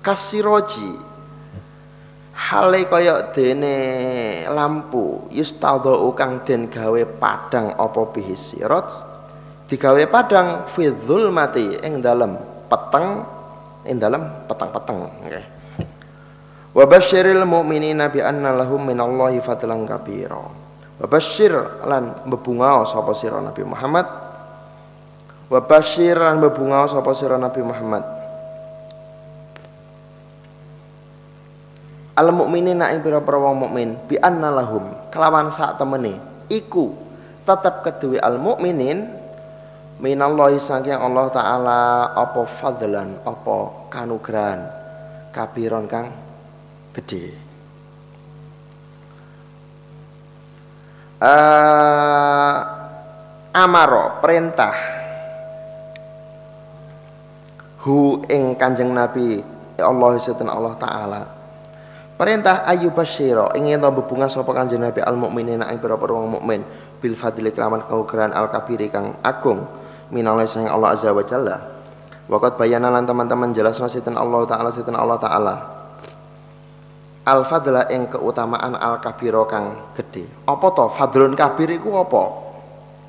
kasiroji. 0.00 1.08
Hale 2.40 2.88
kaya 2.88 3.30
dene 3.36 3.76
lampu. 4.48 5.28
Yustadhu 5.28 6.10
kang 6.16 6.40
den 6.48 6.72
gawe 6.72 7.02
padang 7.20 7.76
apa 7.76 8.00
bihi 8.10 8.32
sirat 8.32 8.88
digawe 9.70 10.02
padang 10.10 10.66
fi 10.74 10.90
mati 11.30 11.78
ing 11.78 12.02
dalem 12.02 12.34
peteng 12.66 13.22
ing 13.86 13.96
dalem 14.02 14.22
peteng-peteng 14.50 14.98
nggih. 15.30 15.46
Wa 16.74 16.84
basyiril 16.86 17.46
mu'minina 17.46 18.10
bi 18.10 18.18
anna 18.18 18.50
lahum 18.50 18.82
minallahi 18.82 19.38
fadlan 19.42 19.86
kabira. 19.86 20.42
Wa 21.00 21.06
basyir 21.06 21.54
lan 21.86 22.26
bebungao 22.26 22.84
sapa 22.84 23.14
sira 23.14 23.40
Nabi 23.40 23.62
Muhammad. 23.62 24.06
Wa 25.50 25.60
basyir 25.62 26.18
lan 26.18 26.42
bebungao 26.42 26.90
sapa 26.90 27.10
sira 27.14 27.38
Nabi 27.38 27.62
Muhammad 27.62 28.19
al 32.20 32.36
mukminina 32.36 32.92
ing 32.92 33.00
pira-pira 33.00 33.40
wong 33.40 33.56
mukmin 33.64 33.96
bi 34.04 34.20
anna 34.20 34.52
lahum 34.52 34.92
kelawan 35.08 35.48
sak 35.56 35.80
temene. 35.80 36.20
Iku 36.52 36.92
tetep 37.48 37.80
kedue 37.80 38.20
al 38.20 38.36
mukminin 38.36 39.08
minallahi 40.00 40.56
saking 40.60 40.96
Allah 40.96 41.28
taala 41.32 41.80
apa 42.16 42.42
fadlan 42.48 43.20
apa 43.24 43.88
kanugrahan 43.92 44.60
kabiron 45.30 45.84
kang 45.84 46.08
gede 46.96 47.36
uh, 51.20 52.56
amaro 53.52 54.18
perintah 54.24 54.74
hu 57.84 58.24
ing 58.26 58.56
kanjeng 58.56 58.90
nabi 58.96 59.44
Allah 59.76 60.16
Allah 60.48 60.74
taala 60.80 61.39
Perintah 62.20 62.68
ayu 62.68 62.92
basyira 62.92 63.48
ingin 63.56 63.80
to 63.80 63.88
bebunga 63.96 64.28
sapa 64.28 64.52
kanjeng 64.52 64.84
Nabi 64.84 65.00
al 65.00 65.16
mukminina 65.16 65.72
ing 65.72 65.80
pira-pira 65.80 66.12
wong 66.12 66.36
mukmin 66.36 66.60
bil 67.00 67.16
fadli 67.16 67.48
kelawan 67.48 67.80
kaugeran 67.88 68.36
al 68.36 68.52
kabiri 68.52 68.92
kang 68.92 69.16
agung 69.24 69.64
minallah 70.12 70.44
sang 70.44 70.68
Allah 70.68 70.92
azza 70.92 71.16
wa 71.16 71.24
jalla. 71.24 71.56
Waqat 72.28 72.60
bayana 72.60 72.92
lan 72.92 73.08
teman-teman 73.08 73.56
jelas 73.56 73.80
sinten 73.80 74.20
Allah 74.20 74.44
taala 74.44 74.68
sinten 74.68 75.00
Allah 75.00 75.16
taala. 75.16 75.54
Al 77.24 77.48
fadla 77.48 77.88
ing 77.88 78.12
keutamaan 78.12 78.76
al 78.76 79.00
kabiro 79.00 79.48
kang 79.48 79.96
gede. 79.96 80.28
Apa 80.44 80.76
to 80.76 80.92
fadlun 80.92 81.32
kabir 81.32 81.72
iku 81.72 82.04
apa? 82.04 82.22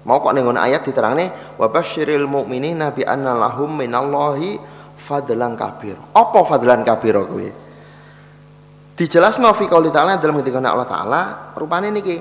Mau 0.08 0.24
kok 0.24 0.32
ning 0.32 0.48
ayat 0.56 0.88
diterangne 0.88 1.60
wa 1.60 1.68
basyiril 1.68 2.32
mukminina 2.32 2.96
bi 2.96 3.04
anna 3.04 3.36
lahum 3.36 3.76
minallahi 3.76 4.56
fadlan 5.04 5.60
kabir. 5.60 6.00
Apa 6.16 6.48
fadlan 6.48 6.88
kabiro 6.88 7.28
kuwi? 7.28 7.71
Dijelasno 8.98 9.54
fi 9.56 9.68
qouli 9.68 9.90
ta'ala 9.92 10.20
dalam 10.20 10.40
ketika 10.44 10.60
Allah 10.60 10.88
taala 10.88 11.22
rupane 11.56 11.92
niki 11.92 12.20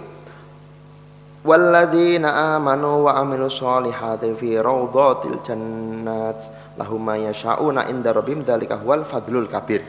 walladzina 1.42 2.56
amanu 2.56 3.08
wa 3.08 3.16
amilu 3.18 3.50
sholihati 3.50 4.34
fi 4.36 4.60
rawdatil 4.60 5.40
jannat 5.42 6.38
lahum 6.78 7.00
ma 7.00 7.16
yasha'una 7.18 7.88
inda 7.90 8.14
rabbihim 8.14 8.44
dzalika 8.46 8.80
huwal 8.80 9.04
fadlul 9.04 9.48
kabir. 9.50 9.84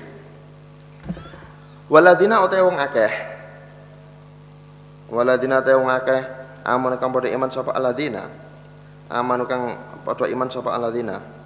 Walladzina 1.91 2.39
utawa 2.39 2.71
wong 2.71 2.77
akeh 2.79 3.13
walladzina 5.11 5.59
utawa 5.59 5.77
wong 5.79 5.91
akeh 5.91 6.21
amanu 6.63 6.95
kang 6.95 7.11
padha 7.11 7.29
iman 7.36 7.49
sapa 7.51 7.71
alladzina? 7.75 8.23
Amanu 9.11 9.43
kang 9.43 9.75
padha 10.07 10.32
iman 10.32 10.47
sapa 10.47 10.71
alladzina 10.71 11.40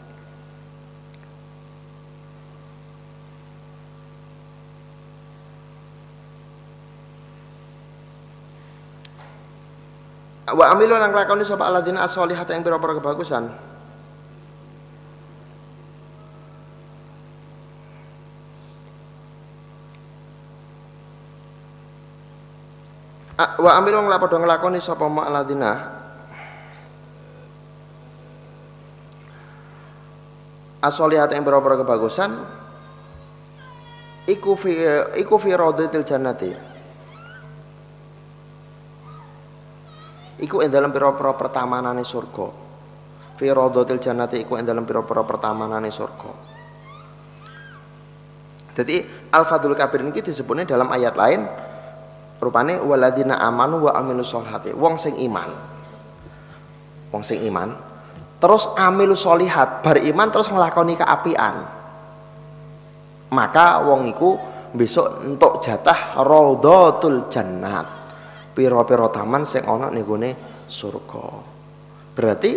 wa 10.46 10.66
amilu 10.70 10.94
lan 10.94 11.10
nglakoni 11.10 11.42
sapa 11.42 11.66
alladzina 11.66 12.06
as-solihata 12.06 12.54
ing 12.54 12.62
pira-pira 12.62 13.02
kebagusan. 13.02 13.50
Wa 23.36 23.72
amilu 23.82 24.06
lan 24.06 24.22
padha 24.22 24.38
nglakoni 24.38 24.78
sapa 24.78 25.10
ma 25.10 25.26
alladzina? 25.26 25.72
As-solihata 30.86 31.34
ing 31.34 31.42
pira-pira 31.42 31.82
kebagusan 31.82 32.38
iku 34.30 34.54
fi 34.54 34.74
iku 35.18 35.42
fi 35.42 35.54
radatil 35.54 36.06
jannati 36.06 36.75
iku 40.46 40.62
ing 40.62 40.70
dalam 40.70 40.94
pira-pira 40.94 41.34
pertamanane 41.34 42.06
surga. 42.06 42.48
Fi 43.36 43.46
radhatil 43.52 44.00
jannati 44.00 44.46
iku 44.46 44.56
ing 44.56 44.64
dalam 44.64 44.86
pira-pira 44.86 45.26
pertamanane 45.26 45.90
surga. 45.90 46.32
Jadi 48.76 48.96
al-fadlul 49.32 49.76
kabir 49.76 50.04
ini 50.04 50.20
disebutnya 50.20 50.68
dalam 50.68 50.92
ayat 50.92 51.16
lain 51.16 51.48
rupane 52.44 52.78
waladina 52.78 53.40
amanu 53.42 53.90
wa 53.90 53.92
amilus 53.98 54.30
solihati. 54.30 54.76
Wong 54.76 55.02
sing 55.02 55.18
iman. 55.18 55.50
Wong 57.10 57.24
sing 57.24 57.42
iman 57.48 57.96
terus 58.36 58.68
amilus 58.76 59.24
solihat 59.24 59.80
beriman 59.82 60.28
terus 60.30 60.52
ngelakoni 60.52 61.00
keapian. 61.00 61.56
Maka 63.32 63.82
wong 63.82 64.12
iku 64.12 64.38
besok 64.76 65.24
untuk 65.24 65.64
jatah 65.64 66.20
radhatul 66.20 67.32
jannat 67.32 67.95
piro-piro 68.56 69.12
taman 69.12 69.44
sing 69.44 69.68
ana 69.68 69.92
ning 69.92 70.08
surga. 70.66 71.26
Berarti 72.16 72.52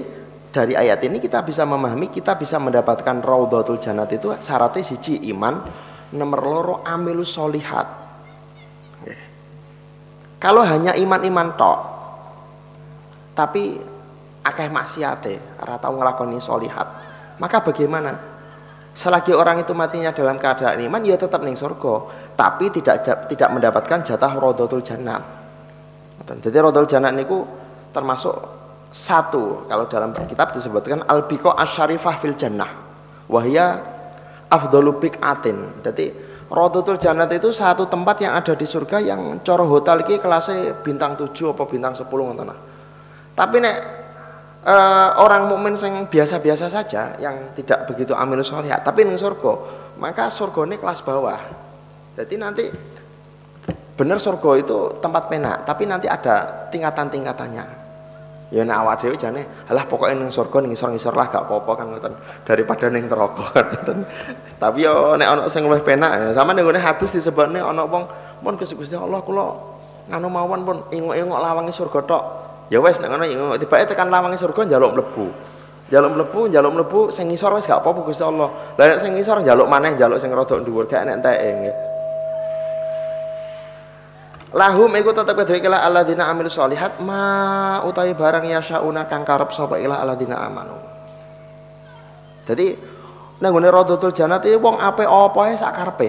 dari 0.48 0.78
ayat 0.78 1.02
ini 1.04 1.18
kita 1.18 1.42
bisa 1.44 1.66
memahami 1.66 2.08
kita 2.08 2.38
bisa 2.38 2.56
mendapatkan 2.56 3.20
raudhatul 3.20 3.82
jannat 3.82 4.08
itu 4.14 4.32
syaratnya 4.38 4.86
siji 4.86 5.28
iman, 5.34 5.60
nomor 6.14 6.40
loro 6.40 6.76
amilus 6.86 7.34
solihat. 7.34 8.08
Kalau 10.38 10.62
hanya 10.62 10.94
iman-iman 10.94 11.58
tok, 11.58 11.78
tapi 13.34 13.74
akeh 14.46 14.70
maksiate, 14.70 15.58
ora 15.58 15.82
tau 15.82 15.98
nglakoni 15.98 16.38
solihat, 16.38 16.86
maka 17.42 17.58
bagaimana? 17.58 18.38
Selagi 18.94 19.30
orang 19.30 19.62
itu 19.62 19.74
matinya 19.74 20.14
dalam 20.14 20.38
keadaan 20.38 20.78
iman, 20.78 21.02
ya 21.06 21.18
tetap 21.18 21.42
ning 21.42 21.54
surga. 21.58 22.26
tapi 22.38 22.70
tidak 22.70 23.02
tidak 23.30 23.50
mendapatkan 23.50 23.98
jatah 24.06 24.38
rodotul 24.38 24.78
jannah. 24.82 25.37
Jadi 26.36 26.56
rodotul 26.60 26.90
jannah 26.90 27.08
niku 27.08 27.40
termasuk 27.92 28.36
satu 28.92 29.68
kalau 29.68 29.84
dalam 29.88 30.12
kitab 30.28 30.52
disebutkan 30.52 31.04
albiko 31.08 31.52
asyarifah 31.52 32.14
fil 32.20 32.36
jannah 32.36 32.68
wahya 33.32 33.80
afdalu 34.52 35.08
atin. 35.24 35.80
Jadi 35.80 36.12
rodotul 36.52 37.00
jannah 37.00 37.24
itu 37.32 37.48
satu 37.48 37.88
tempat 37.88 38.20
yang 38.20 38.36
ada 38.36 38.52
di 38.52 38.68
surga 38.68 39.00
yang 39.00 39.40
coro 39.40 39.64
hotel 39.64 40.04
ini 40.04 40.20
kelasnya 40.20 40.84
bintang 40.84 41.16
7 41.16 41.32
apa 41.56 41.64
bintang 41.64 41.96
10 41.96 42.04
ngoten. 42.08 42.52
Tapi 43.32 43.56
nek 43.62 43.76
uh, 44.68 45.08
orang 45.20 45.48
mukmin 45.48 45.74
yang 45.78 46.04
biasa-biasa 46.08 46.68
saja 46.68 47.16
yang 47.20 47.54
tidak 47.56 47.88
begitu 47.88 48.12
amil 48.12 48.44
tapi 48.84 49.08
ning 49.08 49.16
surga 49.20 49.52
maka 49.98 50.28
surga 50.32 50.68
ini 50.68 50.76
kelas 50.80 51.00
bawah 51.02 51.40
jadi 52.18 52.34
nanti 52.36 52.64
benar 53.98 54.22
surga 54.22 54.50
itu 54.62 54.78
tempat 55.02 55.26
penak, 55.26 55.66
tapi 55.66 55.82
nanti 55.82 56.06
ada 56.06 56.70
tingkatan-tingkatannya. 56.70 57.90
Ya 58.48 58.64
nek 58.64 58.80
awak 58.80 59.04
dhewe 59.04 59.12
jane, 59.18 59.44
alah 59.68 59.84
pokoknya 59.84 60.24
ning 60.24 60.32
surga 60.32 60.64
ning 60.64 60.72
ngisor-ngisor 60.72 61.12
lah 61.12 61.28
gak 61.28 61.44
apa-apa 61.44 61.84
kan 61.84 61.86
ngoten 61.92 62.14
daripada 62.48 62.88
ning 62.88 63.04
neraka 63.04 63.44
ngoten. 63.52 64.08
Tapi 64.56 64.88
yo 64.88 65.20
nek 65.20 65.28
ana 65.28 65.42
sing 65.52 65.68
luwih 65.68 65.84
penak 65.84 66.16
ya 66.16 66.26
sama 66.32 66.56
ning 66.56 66.64
ngene 66.64 66.80
hadis 66.80 67.12
disebutne 67.12 67.60
ana 67.60 67.84
wong 67.84 68.08
mun 68.40 68.54
Gusti 68.56 68.96
Allah 68.96 69.20
kula 69.20 69.52
nganu 70.08 70.32
mawon 70.32 70.60
pun 70.64 70.76
ingok-ingok 70.88 71.38
lawangi 71.44 71.76
surga 71.76 72.00
tok. 72.08 72.24
Ya 72.72 72.80
wis 72.80 72.96
nek 73.04 73.12
ngono 73.12 73.28
ingok 73.28 73.60
tibake 73.60 73.84
tekan 73.84 74.08
lawangi 74.08 74.40
surga 74.40 74.64
njaluk 74.64 74.96
mlebu. 74.96 75.26
Njaluk 75.92 76.10
mlebu, 76.16 76.40
njaluk 76.48 76.72
mlebu 76.72 77.00
sing 77.12 77.28
ngisor 77.28 77.52
wis 77.52 77.68
gak 77.68 77.84
apa-apa 77.84 78.00
Gusti 78.00 78.24
Allah. 78.24 78.48
Lah 78.80 78.96
nek 78.96 78.98
sing 79.04 79.12
ngisor 79.12 79.44
njaluk 79.44 79.68
maneh 79.68 79.92
njaluk 79.92 80.16
sing 80.24 80.32
rada 80.32 80.56
dhuwur 80.56 80.88
gak 80.88 81.04
enek 81.04 81.20
enteke 81.20 81.48
nggih 81.52 81.76
lahum 84.54 84.88
iku 84.96 85.12
tetep 85.12 85.36
kedue 85.44 85.60
kala 85.60 85.84
alladzina 85.84 86.28
amilu 86.28 86.48
sholihat 86.48 87.00
ma 87.04 87.80
utawi 87.84 88.16
barang 88.16 88.48
yasyauna 88.48 89.04
kang 89.04 89.24
karep 89.24 89.52
sapa 89.52 89.76
ila 89.76 90.00
alladzina 90.00 90.40
amanu. 90.40 90.76
Jadi 92.48 92.72
nang 93.38 93.52
ngene 93.52 93.68
Radhatul 93.68 94.16
Jannati 94.16 94.56
wong 94.56 94.80
ape 94.80 95.04
apa 95.04 95.38
ae 95.46 95.54
sak 95.54 95.72
karepe? 95.76 96.08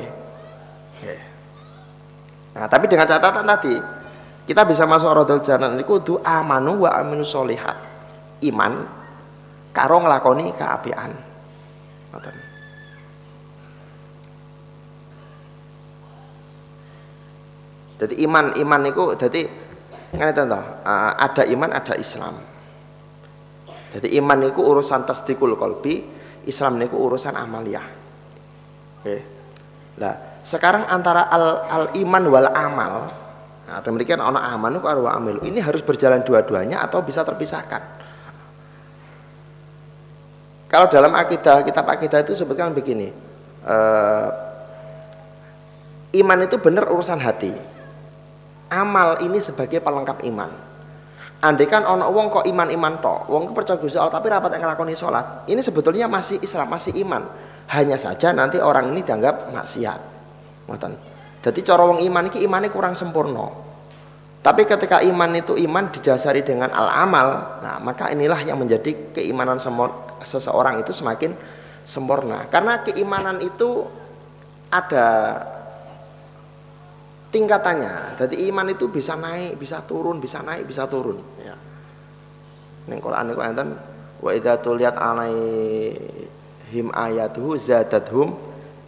Nah 2.56 2.66
tapi 2.66 2.86
dengan 2.88 3.06
catatan 3.06 3.46
tadi 3.46 3.76
kita 4.48 4.66
bisa 4.66 4.88
masuk 4.88 5.12
Radhatul 5.12 5.46
Jannah 5.46 5.76
niku 5.76 6.00
kudu 6.00 6.24
amanu 6.24 6.88
wa 6.88 6.96
aminu 6.96 7.28
sholihat. 7.28 7.76
Iman 8.40 8.88
karo 9.76 10.00
nglakoni 10.00 10.56
keapian. 10.56 11.12
Ngoten 12.16 12.49
Jadi 18.00 18.24
iman 18.24 18.56
iman 18.56 18.82
itu 18.88 19.04
jadi 19.20 19.42
ngene 20.16 20.32
to 20.32 20.44
ada 21.20 21.44
iman 21.44 21.70
ada 21.76 21.94
Islam. 22.00 22.40
Jadi 23.92 24.16
iman 24.22 24.40
itu 24.48 24.62
urusan 24.64 25.04
tasdikul 25.04 25.60
kolbi, 25.60 26.06
Islam 26.48 26.80
itu 26.80 26.96
urusan 26.96 27.36
amaliyah. 27.36 27.88
Oke. 29.02 29.18
Nah, 30.00 30.40
sekarang 30.46 30.88
antara 30.88 31.28
al, 31.28 31.46
al 31.68 31.86
iman 32.00 32.24
wal 32.32 32.48
amal, 32.56 33.12
nah, 33.68 33.84
demikian 33.84 34.24
ono 34.24 34.40
aman 34.40 34.80
itu 34.80 34.82
karo 34.86 35.10
amil. 35.10 35.44
Ini 35.44 35.60
harus 35.60 35.84
berjalan 35.84 36.24
dua-duanya 36.24 36.80
atau 36.80 37.04
bisa 37.04 37.26
terpisahkan. 37.28 38.00
Kalau 40.70 40.86
dalam 40.88 41.12
akidah, 41.18 41.66
kitab 41.66 41.90
akidah 41.90 42.22
itu 42.22 42.38
sebutkan 42.38 42.72
begini. 42.78 43.10
Eh, 43.66 44.28
iman 46.22 46.40
itu 46.46 46.62
benar 46.62 46.88
urusan 46.94 47.18
hati 47.18 47.79
amal 48.70 49.20
ini 49.20 49.42
sebagai 49.42 49.82
pelengkap 49.82 50.22
iman. 50.30 50.50
Andai 51.40 51.72
kan 51.72 51.88
ono 51.88 52.12
wong 52.12 52.28
kok 52.30 52.46
iman-iman 52.52 53.00
to, 53.00 53.16
wong 53.32 53.56
percaya 53.56 53.80
Gusti 53.80 53.96
Allah 53.96 54.12
tapi 54.12 54.28
rapat 54.28 54.60
ngelakoni 54.60 54.92
sholat, 54.92 55.48
ini 55.48 55.64
sebetulnya 55.64 56.12
masih 56.12 56.36
Islam, 56.44 56.68
masih 56.68 56.92
iman. 57.00 57.24
Hanya 57.72 57.96
saja 57.96 58.36
nanti 58.36 58.60
orang 58.60 58.92
ini 58.92 59.06
dianggap 59.06 59.48
maksiat. 59.56 60.00
Ngoten. 60.68 60.94
Jadi 61.40 61.60
cara 61.64 61.88
wong 61.88 62.04
iman 62.04 62.24
ini 62.28 62.44
imannya 62.44 62.70
kurang 62.70 62.92
sempurna. 62.92 63.48
Tapi 64.40 64.64
ketika 64.68 65.00
iman 65.04 65.32
itu 65.36 65.56
iman 65.56 65.92
didasari 65.92 66.44
dengan 66.44 66.72
al-amal, 66.72 67.60
nah 67.64 67.76
maka 67.80 68.12
inilah 68.12 68.40
yang 68.44 68.60
menjadi 68.60 69.16
keimanan 69.16 69.60
seseorang 70.24 70.80
itu 70.84 70.92
semakin 70.92 71.36
sempurna. 71.88 72.48
Karena 72.52 72.84
keimanan 72.84 73.40
itu 73.40 73.88
ada 74.72 75.08
tingkatannya. 77.30 78.18
Jadi 78.18 78.36
iman 78.50 78.68
itu 78.70 78.90
bisa 78.90 79.14
naik, 79.16 79.58
bisa 79.58 79.82
turun, 79.86 80.18
bisa 80.22 80.42
naik, 80.42 80.66
bisa 80.66 80.90
turun. 80.90 81.18
Ya. 81.42 81.56
Neng 82.90 83.00
Quran 83.02 83.34
itu 83.34 83.42
enten 83.42 83.78
wa 84.20 84.32
idza 84.34 84.58
tuliyat 84.60 84.98
alaihim 84.98 86.88
ayatuhu 86.92 87.56
zadathum 87.58 88.34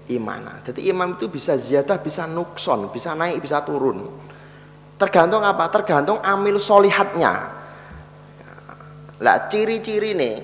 imana. 0.10 0.60
Jadi 0.66 0.90
iman 0.90 1.16
itu 1.16 1.30
bisa 1.30 1.56
ziyadah, 1.56 2.02
bisa 2.02 2.26
nukson, 2.26 2.90
bisa 2.90 3.14
naik, 3.14 3.40
bisa 3.40 3.62
turun. 3.62 4.10
Tergantung 4.98 5.42
apa? 5.46 5.70
Tergantung 5.70 6.22
amil 6.22 6.62
solihatnya. 6.62 7.62
Lah 9.22 9.38
ciri-ciri 9.50 10.18
nih, 10.18 10.36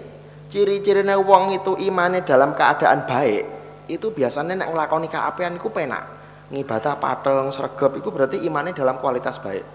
ciri-cirinya 0.54 1.18
wong 1.18 1.50
itu 1.58 1.74
imannya 1.82 2.22
dalam 2.22 2.54
keadaan 2.54 3.10
baik, 3.10 3.44
itu 3.90 4.14
biasanya 4.14 4.54
nek 4.54 4.70
nglakoni 4.70 5.10
keapian 5.10 5.58
iku 5.58 5.74
penak 5.74 6.17
ngibadah 6.48 6.96
pateng 6.96 7.52
sregep 7.52 8.00
itu 8.00 8.08
berarti 8.08 8.38
imannya 8.48 8.72
dalam 8.72 9.00
kualitas 9.00 9.40
baik. 9.40 9.66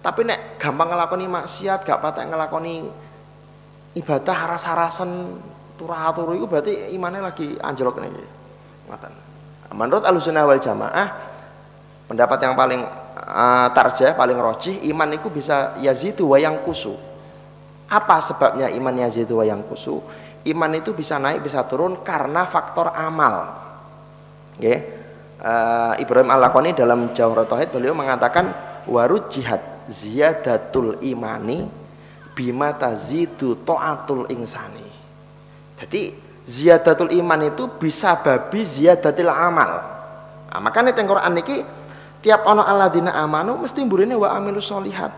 Tapi 0.00 0.20
nek 0.24 0.56
gampang 0.56 0.88
ngelakoni 0.92 1.26
maksiat 1.28 1.84
gak 1.84 2.00
patah 2.00 2.24
ngelakoni 2.24 2.88
ibadah 3.96 4.36
haras-harasan 4.48 5.40
turah-turu 5.76 6.36
itu 6.36 6.46
berarti 6.48 6.72
imannya 6.92 7.20
lagi 7.24 7.56
anjlok 7.60 8.00
nih 8.04 8.12
ngoten. 8.88 9.12
Menurut 9.72 10.04
alusunah 10.04 10.44
wal 10.44 10.60
jamaah 10.60 11.08
pendapat 12.10 12.38
yang 12.42 12.54
paling 12.58 12.82
uh, 13.16 13.68
tarjah 13.72 14.12
paling 14.18 14.36
rojih 14.36 14.76
iman 14.92 15.08
itu 15.14 15.30
bisa 15.30 15.78
yazidu 15.78 16.34
wayang 16.34 16.58
kusu 16.66 16.98
apa 17.86 18.18
sebabnya 18.18 18.66
iman 18.66 19.06
yazidu 19.06 19.38
wayang 19.38 19.62
kusu 19.66 20.02
iman 20.46 20.72
itu 20.74 20.90
bisa 20.96 21.20
naik 21.20 21.44
bisa 21.44 21.64
turun 21.68 22.00
karena 22.00 22.48
faktor 22.48 22.92
amal. 22.92 23.56
Okay? 24.56 24.99
Uh, 25.42 25.96
Ibrahim 25.98 26.30
Al-Lakoni 26.30 26.76
dalam 26.76 27.10
Jauhar 27.16 27.48
Tauhid 27.48 27.72
beliau 27.74 27.96
mengatakan 27.96 28.52
warud 28.86 29.32
jihad 29.32 29.60
ziyadatul 29.90 31.00
imani 31.02 31.66
bima 32.36 32.76
tazidu 32.76 33.58
to'atul 33.66 34.30
insani. 34.30 34.86
Jadi 35.80 36.12
ziyadatul 36.46 37.10
iman 37.16 37.50
itu 37.50 37.66
bisa 37.80 38.16
babi 38.20 38.62
ziyadatil 38.62 39.32
amal. 39.32 39.80
Nah, 40.50 40.60
makanya 40.60 40.92
teng 40.92 41.08
Quran 41.08 41.34
niki 41.36 41.80
tiap 42.20 42.44
ono 42.44 42.62
aladina 42.64 43.16
amanu 43.16 43.56
mesti 43.60 43.80
burine 43.84 44.12
wa 44.16 44.36
amilus 44.36 44.68
solihat 44.68 45.12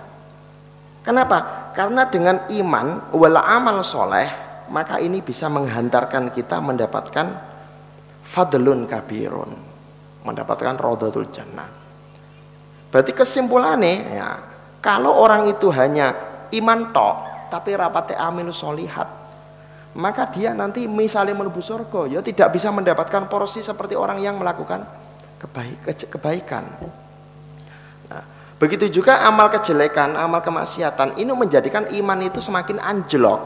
kenapa? 1.02 1.70
karena 1.74 2.06
dengan 2.06 2.46
iman 2.46 3.10
wala 3.10 3.42
amal 3.42 3.82
soleh 3.82 4.30
maka 4.70 5.02
ini 5.02 5.18
bisa 5.20 5.50
menghantarkan 5.50 6.30
kita 6.30 6.62
mendapatkan 6.62 7.26
fadlun 8.22 8.86
kabirun 8.86 9.71
mendapatkan 10.22 10.78
rodatul 10.78 11.26
jannah. 11.30 11.66
Berarti 12.92 13.12
kesimpulannya 13.16 13.94
ya, 14.14 14.28
kalau 14.78 15.16
orang 15.16 15.48
itu 15.48 15.72
hanya 15.72 16.12
iman 16.52 16.92
tok 16.92 17.48
tapi 17.48 17.76
rapatnya 17.76 18.20
amil 18.20 18.52
solihat, 18.52 19.08
maka 19.96 20.28
dia 20.32 20.56
nanti 20.56 20.88
misalnya 20.88 21.36
menuju 21.36 21.60
surga 21.60 22.08
ya 22.08 22.20
tidak 22.24 22.56
bisa 22.56 22.72
mendapatkan 22.72 23.28
porsi 23.28 23.60
seperti 23.60 23.92
orang 23.92 24.20
yang 24.20 24.40
melakukan 24.40 24.84
kebaik, 25.40 26.08
kebaikan. 26.08 26.64
Nah, 28.08 28.24
begitu 28.56 28.88
juga 28.88 29.24
amal 29.24 29.52
kejelekan, 29.52 30.16
amal 30.16 30.40
kemaksiatan 30.40 31.20
ini 31.20 31.32
menjadikan 31.32 31.88
iman 31.92 32.18
itu 32.24 32.40
semakin 32.40 32.80
anjlok. 32.80 33.40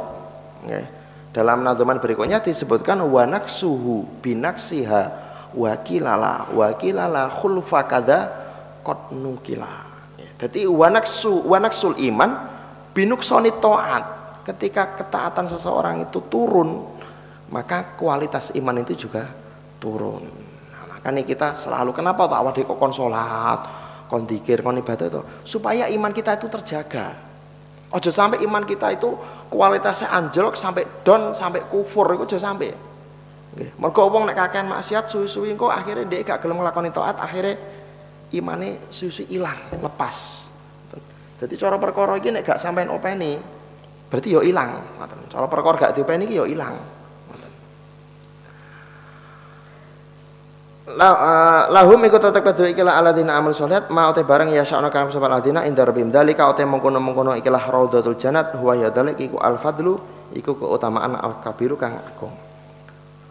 Dalam 1.31 1.63
nazaman 1.63 2.01
berikutnya 2.01 2.41
disebutkan 2.41 2.99
wanak 3.07 3.47
suhu 3.47 4.09
binaksiha 4.25 5.26
wakilala 5.57 6.53
wakilala 6.53 7.33
khulfa 7.33 7.81
kada 7.89 8.19
kot 8.85 9.11
nukila. 9.17 9.89
Jadi 10.37 10.69
wanaksu 10.69 11.49
wanaksul 11.49 11.97
iman 12.13 12.31
binuksoni 12.93 13.57
toat 13.59 14.05
ketika 14.45 15.01
ketaatan 15.01 15.49
seseorang 15.49 16.05
itu 16.07 16.21
turun 16.29 16.85
maka 17.49 17.97
kualitas 17.97 18.53
iman 18.53 18.85
itu 18.85 19.09
juga 19.09 19.25
turun. 19.81 20.23
Nah, 20.71 20.85
makanya 20.93 21.25
kita 21.25 21.57
selalu 21.57 21.97
kenapa 21.97 22.29
tak 22.29 22.39
awal 22.39 22.53
kon 22.77 22.93
sholat 22.93 23.61
kon 24.07 24.29
ibadah 24.29 25.07
itu? 25.09 25.23
Supaya 25.43 25.89
iman 25.89 26.13
kita 26.13 26.37
itu 26.37 26.47
terjaga. 26.53 27.27
Ojo 27.87 28.11
sampai 28.11 28.43
iman 28.43 28.67
kita 28.67 28.99
itu 28.99 29.15
kualitasnya 29.47 30.11
anjlok 30.11 30.59
sampai 30.59 30.83
down 31.07 31.33
sampai 31.33 31.65
kufur 31.71 32.19
itu 32.19 32.27
ojo 32.27 32.37
sampai 32.37 32.75
Nggih. 33.57 33.73
Mergo 33.81 34.13
wong 34.13 34.29
nek 34.29 34.37
kakean 34.37 34.69
maksiat 34.69 35.09
suwi-suwi 35.09 35.57
engko 35.57 35.73
akhirnya 35.73 36.05
dia 36.05 36.21
gak 36.21 36.45
gelem 36.45 36.61
nglakoni 36.61 36.93
taat, 36.93 37.17
akhirnya 37.17 37.57
imane 38.37 38.85
susu 38.93 39.25
ilang, 39.33 39.57
lepas. 39.81 40.49
Jadi 41.41 41.57
cara 41.57 41.81
perkara 41.81 42.21
iki 42.21 42.29
nek 42.37 42.45
gak 42.45 42.61
sampean 42.61 42.93
openi, 42.93 43.41
berarti 44.13 44.29
yo 44.29 44.45
ilang, 44.45 45.01
ngoten. 45.01 45.25
Cara 45.33 45.49
perkara 45.49 45.89
gak 45.89 45.93
diopeni 45.97 46.29
iki 46.29 46.37
yo 46.37 46.45
ilang. 46.45 46.77
La, 50.87 51.11
uh, 51.13 51.63
lahum 51.75 51.99
iku 52.07 52.17
tetep 52.23 52.47
kedua 52.47 52.71
ikilah 52.71 52.95
aladina 53.03 53.35
amal 53.35 53.51
sholat 53.51 53.91
ma 53.91 54.07
ote 54.07 54.23
barang 54.23 54.55
ya 54.55 54.63
sya'na 54.63 54.87
kang 54.87 55.11
sapa 55.11 55.27
aladina 55.27 55.67
inda 55.67 55.83
rabbim 55.83 56.15
dalika 56.15 56.47
ote 56.47 56.63
mengkono-mengkono 56.63 57.35
ikilah 57.43 57.69
raudatul 57.69 58.15
jannat 58.15 58.55
huwa 58.55 58.79
ya 58.79 58.95
dalik 58.95 59.19
iku 59.19 59.37
al 59.43 59.59
fadlu 59.59 59.99
iku 60.31 60.55
keutamaan 60.55 61.19
al 61.19 61.43
kabiru 61.43 61.75
kang 61.75 61.99
agung 61.99 62.46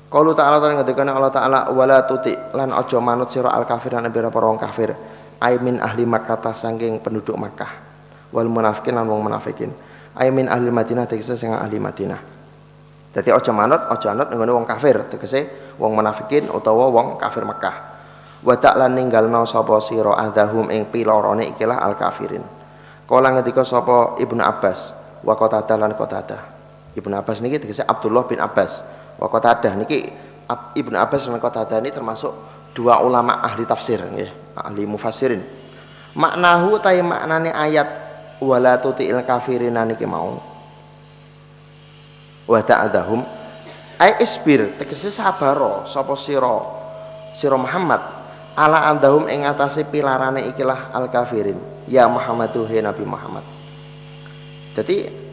Qalu 0.05 0.37
ta'ala 0.37 0.61
ta 0.61 0.69
ngendikane 0.69 1.09
Allah 1.09 1.33
taala 1.33 1.59
wala 1.73 2.05
tuti 2.05 2.31
lan 2.53 2.69
aja 2.71 2.97
manut 3.01 3.33
sira 3.33 3.49
al 3.49 3.65
kafir 3.65 3.97
lan 3.97 4.05
pira 4.13 4.29
para 4.29 4.47
kafir. 4.61 4.93
Ai 5.41 5.57
min 5.59 5.81
ahli 5.81 6.05
Makkah 6.05 6.53
saking 6.53 7.01
penduduk 7.01 7.35
Makkah. 7.35 7.71
Wal 8.31 8.47
munafikin 8.47 8.95
lan 8.95 9.09
wong 9.09 9.25
munafikin. 9.25 9.73
Ai 10.15 10.31
min 10.31 10.47
ahli 10.47 10.69
Madinah 10.69 11.09
tegese 11.09 11.35
sing 11.35 11.51
ahli 11.51 11.81
Madinah. 11.81 12.21
Dadi 13.11 13.29
aja 13.33 13.51
manut 13.51 13.81
aja 13.91 14.13
anut 14.13 14.29
ngene 14.31 14.51
wong 14.53 14.67
kafir 14.69 15.09
tegese 15.09 15.73
wong 15.81 15.97
munafikin 15.97 16.47
utawa 16.53 16.87
wong 16.93 17.17
kafir 17.17 17.43
Makkah. 17.43 17.75
Wa 18.45 18.55
ta'lan 18.61 18.93
ninggalno 18.93 19.43
sapa 19.49 19.81
sira 19.81 20.15
adahum 20.21 20.69
ing 20.69 20.85
pilorone 20.93 21.49
ikilah 21.57 21.81
al 21.81 21.97
kafirin 21.97 22.45
Kala 23.09 23.33
ngendika 23.33 23.65
sapa 23.65 24.21
Ibnu 24.21 24.41
Abbas 24.41 24.93
wa 25.25 25.33
qatadah 25.33 25.77
lan 25.81 25.91
qatadah. 25.97 26.41
Ibnu 26.93 27.13
Abbas 27.17 27.41
niki 27.41 27.57
tegese 27.57 27.81
Abdullah 27.85 28.25
bin 28.29 28.37
Abbas 28.37 28.94
wa 29.15 29.27
Qatadah 29.31 29.73
niki 29.79 30.07
Ibnu 30.75 30.95
Abbas 30.95 31.25
dan 31.25 31.41
Qatadah 31.41 31.81
ini 31.81 31.89
termasuk 31.89 32.31
dua 32.75 33.01
ulama 33.01 33.41
ahli 33.41 33.65
tafsir 33.65 33.97
nggih, 34.03 34.29
ahli 34.53 34.83
mufassirin. 34.85 35.41
Maknahu 36.15 36.79
tay 36.79 37.01
maknane 37.01 37.49
ayat 37.51 37.87
wala 38.39 38.77
tuti'il 38.77 39.19
kafirin 39.25 39.75
niki 39.87 40.05
mau. 40.05 40.37
Wa 42.45 42.61
ta'adahum 42.61 43.25
ai 43.97 44.21
isbir 44.21 44.77
tegese 44.77 45.09
sabaro 45.09 45.87
sapa 45.87 46.13
sira 46.13 46.61
sira 47.33 47.57
Muhammad 47.57 47.99
ala 48.53 48.85
andahum 48.91 49.25
ing 49.27 49.47
atase 49.49 49.81
pilarane 49.87 50.45
ikilah 50.53 50.93
al 50.93 51.09
kafirin 51.09 51.57
ya 51.89 52.05
Muhammadu 52.05 52.69
Nabi 52.69 53.03
Muhammad. 53.03 53.43
Jadi 54.75 55.24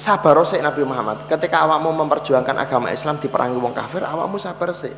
sabar 0.00 0.40
sik 0.48 0.64
Nabi 0.64 0.80
Muhammad. 0.88 1.28
Ketika 1.28 1.68
awakmu 1.68 1.92
memperjuangkan 1.92 2.56
agama 2.56 2.88
Islam 2.88 3.20
diperangi 3.20 3.60
wong 3.60 3.76
kafir, 3.76 4.00
awakmu 4.00 4.40
sabar 4.40 4.72
sik. 4.72 4.96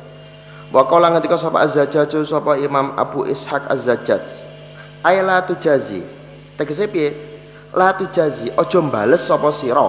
Wa 0.71 0.87
qala 0.87 1.11
ngendika 1.11 1.35
sapa 1.35 1.59
Az-Zajjaj 1.67 2.15
Imam 2.63 2.95
Abu 2.95 3.27
Ishaq 3.27 3.67
Az-Zajjaj. 3.67 4.23
Ayla 5.03 5.43
tujazi. 5.43 5.99
Tegese 6.55 6.87
piye? 6.87 7.11
La 7.75 7.91
tujazi 7.91 8.47
aja 8.55 8.79
mbales 8.79 9.27
sapa 9.27 9.51
sira 9.51 9.83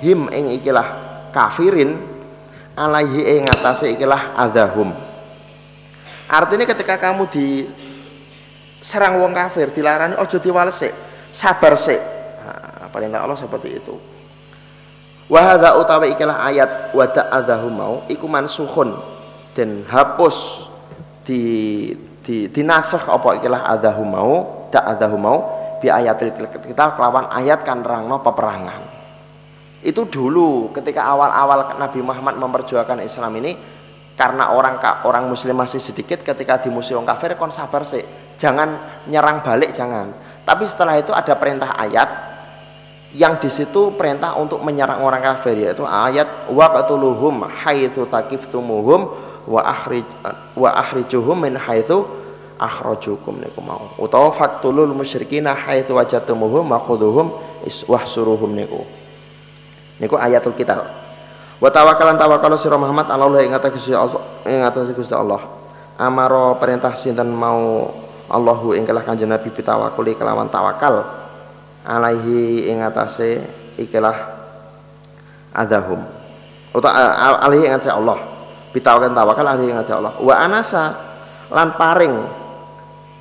him 0.00 0.32
ing 0.32 0.56
ikilah 0.56 0.88
kafirin 1.34 2.00
alaihi 2.72 3.38
ing 3.38 3.44
atase 3.44 3.92
ikilah 3.92 4.40
adahum. 4.40 4.88
Artinya 6.26 6.64
ketika 6.64 6.96
kamu 6.96 7.28
di 7.28 7.68
serang 8.80 9.20
wong 9.20 9.36
kafir 9.36 9.70
dilarani 9.70 10.16
ojo 10.16 10.40
diwales 10.40 10.80
sik, 10.80 10.94
sabar 11.30 11.76
sik. 11.76 12.00
Nah, 12.42 12.88
paling 12.90 13.12
Allah 13.12 13.36
seperti 13.36 13.78
itu. 13.78 14.15
Wahada 15.26 15.74
utawi 15.82 16.14
ikilah 16.14 16.38
ayat 16.38 16.94
wada 16.94 17.26
adahu 17.34 17.66
mau 17.66 17.94
iku 18.06 18.30
mansukhun 18.30 18.94
dan 19.58 19.82
hapus 19.90 20.62
di 21.26 21.42
di 22.22 22.46
dinasakh 22.46 23.10
apa 23.10 23.42
ikilah 23.42 23.66
adahu 23.74 24.06
mau 24.06 24.32
da 24.70 24.86
adahu 24.86 25.18
mau 25.18 25.38
bi 25.82 25.90
ayat 25.90 26.22
kita 26.46 26.94
kelawan 26.94 27.26
ayat 27.34 27.66
kan 27.66 27.82
rangno 27.82 28.22
peperangan. 28.22 28.78
Itu 29.82 30.06
dulu 30.06 30.70
ketika 30.70 31.02
awal-awal 31.10 31.74
Nabi 31.74 32.00
Muhammad 32.06 32.38
memperjuangkan 32.38 33.02
Islam 33.02 33.34
ini 33.42 33.58
karena 34.14 34.54
orang 34.54 34.78
orang 35.02 35.26
muslim 35.26 35.58
masih 35.58 35.82
sedikit 35.82 36.22
ketika 36.22 36.62
di 36.62 36.70
museum 36.70 37.02
kafir 37.02 37.34
kon 37.34 37.50
sabar 37.50 37.82
sih 37.82 38.02
jangan 38.38 38.78
nyerang 39.10 39.42
balik 39.42 39.74
jangan. 39.74 40.14
Tapi 40.46 40.70
setelah 40.70 40.94
itu 41.02 41.10
ada 41.10 41.34
perintah 41.34 41.74
ayat 41.74 42.35
yang 43.16 43.40
di 43.40 43.48
situ 43.48 43.96
perintah 43.96 44.36
untuk 44.36 44.60
menyerang 44.60 45.00
orang 45.00 45.24
kafir 45.24 45.56
yaitu 45.56 45.88
ayat 45.88 46.28
waqtuluhum 46.52 47.48
haitsu 47.48 48.04
taqiftumuhum 48.12 49.08
wa 49.48 49.60
akhrij 49.64 50.04
wa 50.52 50.70
akhrijuhum 50.76 51.48
min 51.48 51.56
haitsu 51.56 52.04
akhrajukum. 52.60 53.40
Niku 53.40 53.64
mau. 53.64 53.88
Utawa 53.96 54.36
faqtulul 54.36 54.92
musyrikina 54.92 55.56
haitsu 55.56 55.96
wajadtumuhum 55.96 56.68
makhudhuhum 56.68 57.32
wahsuruhum. 57.88 58.52
Niku. 58.52 58.84
Niku 59.96 60.20
ayatul 60.20 60.52
kitab. 60.52 60.84
Wa 61.56 61.72
tawakkalan 61.72 62.20
tawakkal 62.20 62.52
sira 62.60 62.76
Muhammad 62.76 63.08
Allah 63.08 63.40
ing 63.40 63.56
atas 63.56 63.72
Gusti 63.72 63.96
Allah 63.96 64.20
ing 64.44 64.60
atas 64.60 64.92
Gusti 64.92 65.16
Allah. 65.16 65.40
Amaro 65.96 66.60
perintah 66.60 66.92
sinten 66.92 67.32
mau 67.32 67.88
Allahu 68.28 68.76
ing 68.76 68.84
kelah 68.84 69.00
kanjeng 69.00 69.32
Nabi 69.32 69.48
bitawakuli 69.48 70.12
kelawan 70.12 70.52
tawakal 70.52 71.25
alaihi 71.86 72.66
ing 72.66 72.82
atase 72.82 73.40
ikilah 73.78 74.34
adahum. 75.54 76.02
Atau 76.74 76.90
alaihi 77.46 77.70
ing 77.70 77.74
atase 77.78 77.94
Allah. 77.94 78.18
Bitawakan 78.74 79.14
tawakal 79.14 79.46
alaihi 79.46 79.70
ing 79.70 79.78
atase 79.78 79.94
Allah. 79.94 80.12
Wa 80.18 80.34
anasa 80.42 80.84
lan 81.48 81.78
paring 81.78 82.14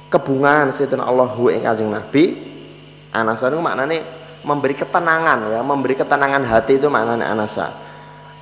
kebungan 0.09 0.73
Allah 1.01 1.27
hu 1.37 1.53
ing 1.53 1.61
Kanjeng 1.61 1.93
Nabi 1.93 2.33
anasa 3.13 3.47
itu 3.47 3.57
maknanya 3.61 4.01
memberi 4.45 4.75
ketenangan 4.77 5.49
ya 5.49 5.59
memberi 5.63 5.95
ketenangan 5.95 6.43
hati 6.43 6.81
itu 6.81 6.89
maknanya 6.89 7.31
anasa. 7.31 7.71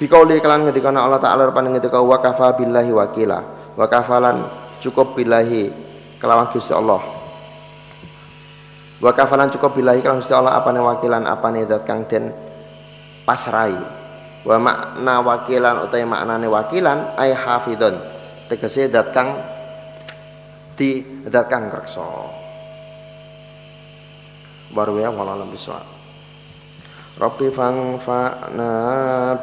Bikauli 0.02 0.42
kelan 0.42 0.66
ketika 0.74 0.90
Allah 0.90 1.22
Ta'ala 1.22 1.48
rupanya 1.48 1.78
ketika 1.78 2.02
wa 2.02 2.18
kafa 2.18 2.58
billahi 2.58 2.92
wakila. 2.92 3.40
Wa 3.78 3.86
kafalan 3.86 4.42
cukup 4.82 5.14
billahi 5.14 5.70
kelawan 6.18 6.50
Gusti 6.50 6.74
Allah 6.74 7.12
wa 9.04 9.12
kafalan 9.12 9.51
cukup 9.51 9.76
billahi 9.76 9.99
kalau 9.99 10.24
Gusti 10.24 10.32
Allah 10.32 10.56
apane 10.56 10.80
wakilan 10.80 11.28
apane 11.28 11.68
zat 11.68 11.84
kang 11.84 12.08
den 12.08 12.32
pasrai. 13.28 13.76
Wa 14.43 14.60
makna 14.60 15.24
wakilan 15.24 15.84
utawi 15.88 16.08
maknane 16.08 16.47
wakilan 16.47 17.16
ay 17.20 17.36
hafidun 17.36 17.99
tegese 18.47 18.88
zat 18.88 19.12
kang 19.12 19.36
di 20.80 21.04
zat 21.28 21.47
kang 21.51 21.68
reksa 21.72 22.04
baru 24.74 24.97
ya 24.99 25.14
wala 25.14 25.45
bisa 25.47 25.78
Rabbi 27.14 27.54
fa'na 27.54 28.74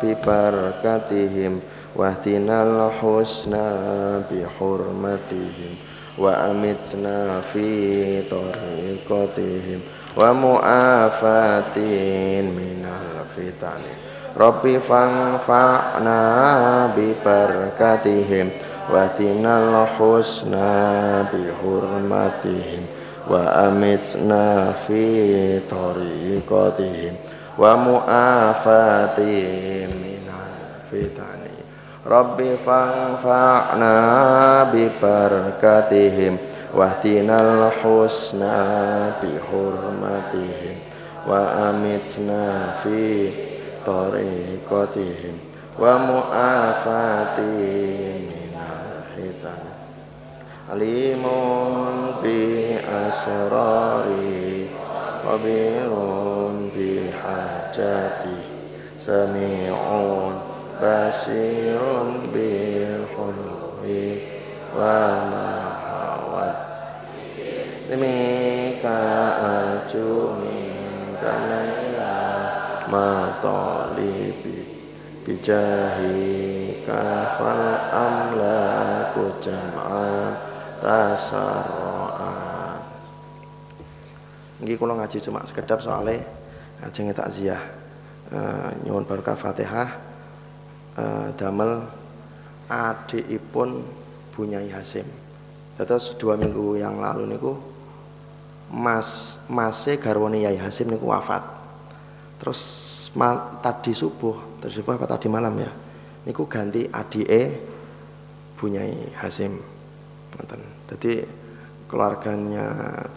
bi 0.02 0.10
barakatihim 0.18 1.62
wahdinal 1.94 2.98
husna 2.98 4.18
bi 4.26 4.42
hurmatihim 4.42 5.78
wa 6.20 6.52
amitna 6.52 7.40
fi 7.40 8.20
tariqatihim 8.28 9.80
wa 10.12 10.36
mu'afatin 10.36 11.72
minal 12.52 13.24
fitani. 13.32 13.88
Rabbi 14.36 14.76
fa'na 14.84 16.20
bi 16.92 17.16
barakatihim 17.24 18.52
wa 18.92 19.08
tinal 19.16 19.88
husna 19.96 21.24
bi 21.32 21.48
hurmatihim. 21.64 22.84
Wa 23.30 23.70
Rabbi 32.00 32.56
fa'na 32.64 33.92
bi 34.72 34.88
barakatihim 34.88 36.40
wahdinal 36.72 37.68
husna 37.84 39.12
bi 39.20 39.36
hurmatihim 39.36 40.80
wa 41.28 41.68
amitna 41.68 42.80
fi 42.80 43.28
tariqatihim 43.84 45.36
wa 45.76 46.00
mu'afatihim 46.00 47.36
minal 48.32 49.04
hitan. 49.20 49.60
Alimun 50.72 52.16
bi 52.24 52.80
asrari 52.80 54.72
khabirun 55.20 56.72
bi 56.72 57.12
hajati. 57.12 58.40
Sami'un 58.96 60.49
bil 62.32 63.04
khulwi 63.12 64.24
wa 64.72 65.28
mahawat 65.28 66.56
Demika 67.90 68.96
arju 69.36 70.40
minka 70.40 71.34
layla 71.50 72.16
matalibi 72.88 74.64
bijahika 75.26 77.02
fal 77.36 77.66
amlaku 77.92 79.36
jam'an 79.42 80.38
tasarru'an. 80.80 82.78
Ini 84.64 84.78
kula 84.80 84.96
ngaji 84.96 85.18
cuma 85.20 85.44
sekedap 85.44 85.84
soalnya 85.84 86.24
ajenge 86.80 87.12
takziah. 87.12 87.60
Uh, 88.30 88.70
nyuwun 88.86 89.02
barokah 89.10 89.34
Fatihah 89.34 90.09
uh, 91.00 91.32
damel 91.40 91.88
adikipun 92.68 93.80
Bunyai 94.36 94.68
Hasim. 94.68 95.08
Terus 95.80 96.12
dua 96.20 96.36
minggu 96.36 96.76
yang 96.76 97.00
lalu 97.00 97.24
niku 97.24 97.56
Mas 98.70 99.40
Mase 99.50 99.96
garwane 99.96 100.44
Yai 100.44 100.60
Hasim 100.60 100.92
niku 100.92 101.08
wafat. 101.08 101.42
Terus 102.38 102.60
mal, 103.16 103.58
tadi 103.64 103.96
subuh 103.96 104.60
terus 104.60 104.76
subuh 104.76 104.94
apa 104.94 105.08
tadi 105.08 105.26
malam 105.26 105.56
ya 105.56 105.72
niku 106.28 106.44
ganti 106.46 106.86
adike 106.86 107.42
Bunyai 108.60 109.16
Hasim. 109.16 109.56
Jadi 110.88 111.12
keluarganya 111.90 112.66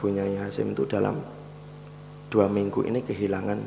Bunyai 0.02 0.40
Hasim 0.42 0.72
itu 0.74 0.88
dalam 0.90 1.20
dua 2.34 2.50
minggu 2.50 2.88
ini 2.90 3.06
kehilangan 3.06 3.60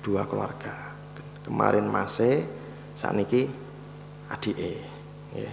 dua 0.00 0.24
keluarga. 0.24 0.96
Kemarin 1.44 1.84
Mase 1.92 2.46
saat 2.95 3.15
niki 3.15 3.47
adike 4.29 4.81
ya 5.35 5.51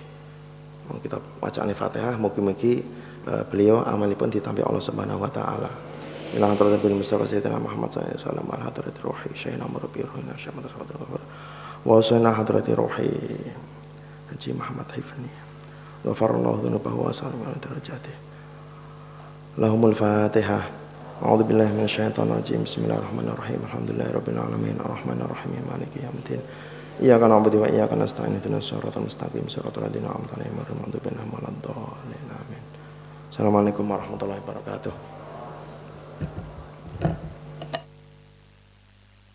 mau 0.87 0.99
kita 1.03 1.19
baca 1.43 1.61
Fatihah 1.75 2.15
mugi-mugi 2.15 2.83
uh, 3.27 3.43
beliau 3.51 3.83
amalipun 3.83 4.31
ditampi 4.31 4.63
Allah 4.63 4.83
Subhanahu 4.83 5.23
wa 5.23 5.31
taala 5.31 5.71
Ilang 6.35 6.59
antara 6.59 6.75
bil 6.75 6.99
Mustafa 6.99 7.23
Sayyidina 7.23 7.55
Muhammad 7.63 7.95
sallallahu 7.95 8.19
alaihi 8.19 8.23
wasallam 8.27 8.49
al 8.51 8.63
hadrati 8.67 8.99
ruhi 8.99 9.31
syai'na 9.31 9.65
marbi 9.71 10.03
ruhina 10.03 10.35
syamat 10.35 10.67
sahabat 10.67 11.23
wa 11.87 11.95
usana 12.03 12.35
hadrati 12.35 12.75
ruhi 12.75 13.11
Haji 14.27 14.51
Muhammad 14.59 14.91
Haifani 14.91 15.31
Ghafarallahu 16.03 16.67
dhunubahu 16.67 17.07
wa 17.07 17.15
sallam 17.15 17.47
ala 17.47 17.55
darajatih 17.63 18.17
Lahumul 19.59 19.95
Fatihah 19.95 20.87
أعوذ 21.17 21.49
بالله 21.49 21.73
من 21.73 21.85
الشيطان 21.89 22.29
الرجيم 22.29 22.69
بسم 22.69 22.85
الله 22.85 23.01
الرحمن 23.01 23.29
الرحيم 23.33 23.61
الحمد 23.65 23.89
لله 23.97 24.09
رب 24.21 24.29
العالمين 24.29 24.77
الرحمن 24.85 25.19
الرحيم 25.25 25.53
مالك 25.65 25.89
يوم 25.97 26.13
الدين 26.13 26.41
Iyyaka 27.02 27.26
na'budu 27.26 27.66
wa 27.66 27.68
iyyaka 27.68 27.98
nasta'in 27.98 28.38
surat 28.62 28.62
siratal 28.62 29.02
mustaqim 29.10 29.50
syaratul 29.50 29.90
adina 29.90 30.14
amtana 30.14 30.46
imar 30.46 30.70
'alaihim 30.70 30.70
bin 30.70 30.78
maghdubi 30.86 31.10
'alaihim 31.10 31.34
waladdallin. 31.34 32.26
Amin. 32.30 32.64
Assalamualaikum 33.34 33.90
warahmatullahi 33.90 34.38
wabarakatuh. 34.46 34.94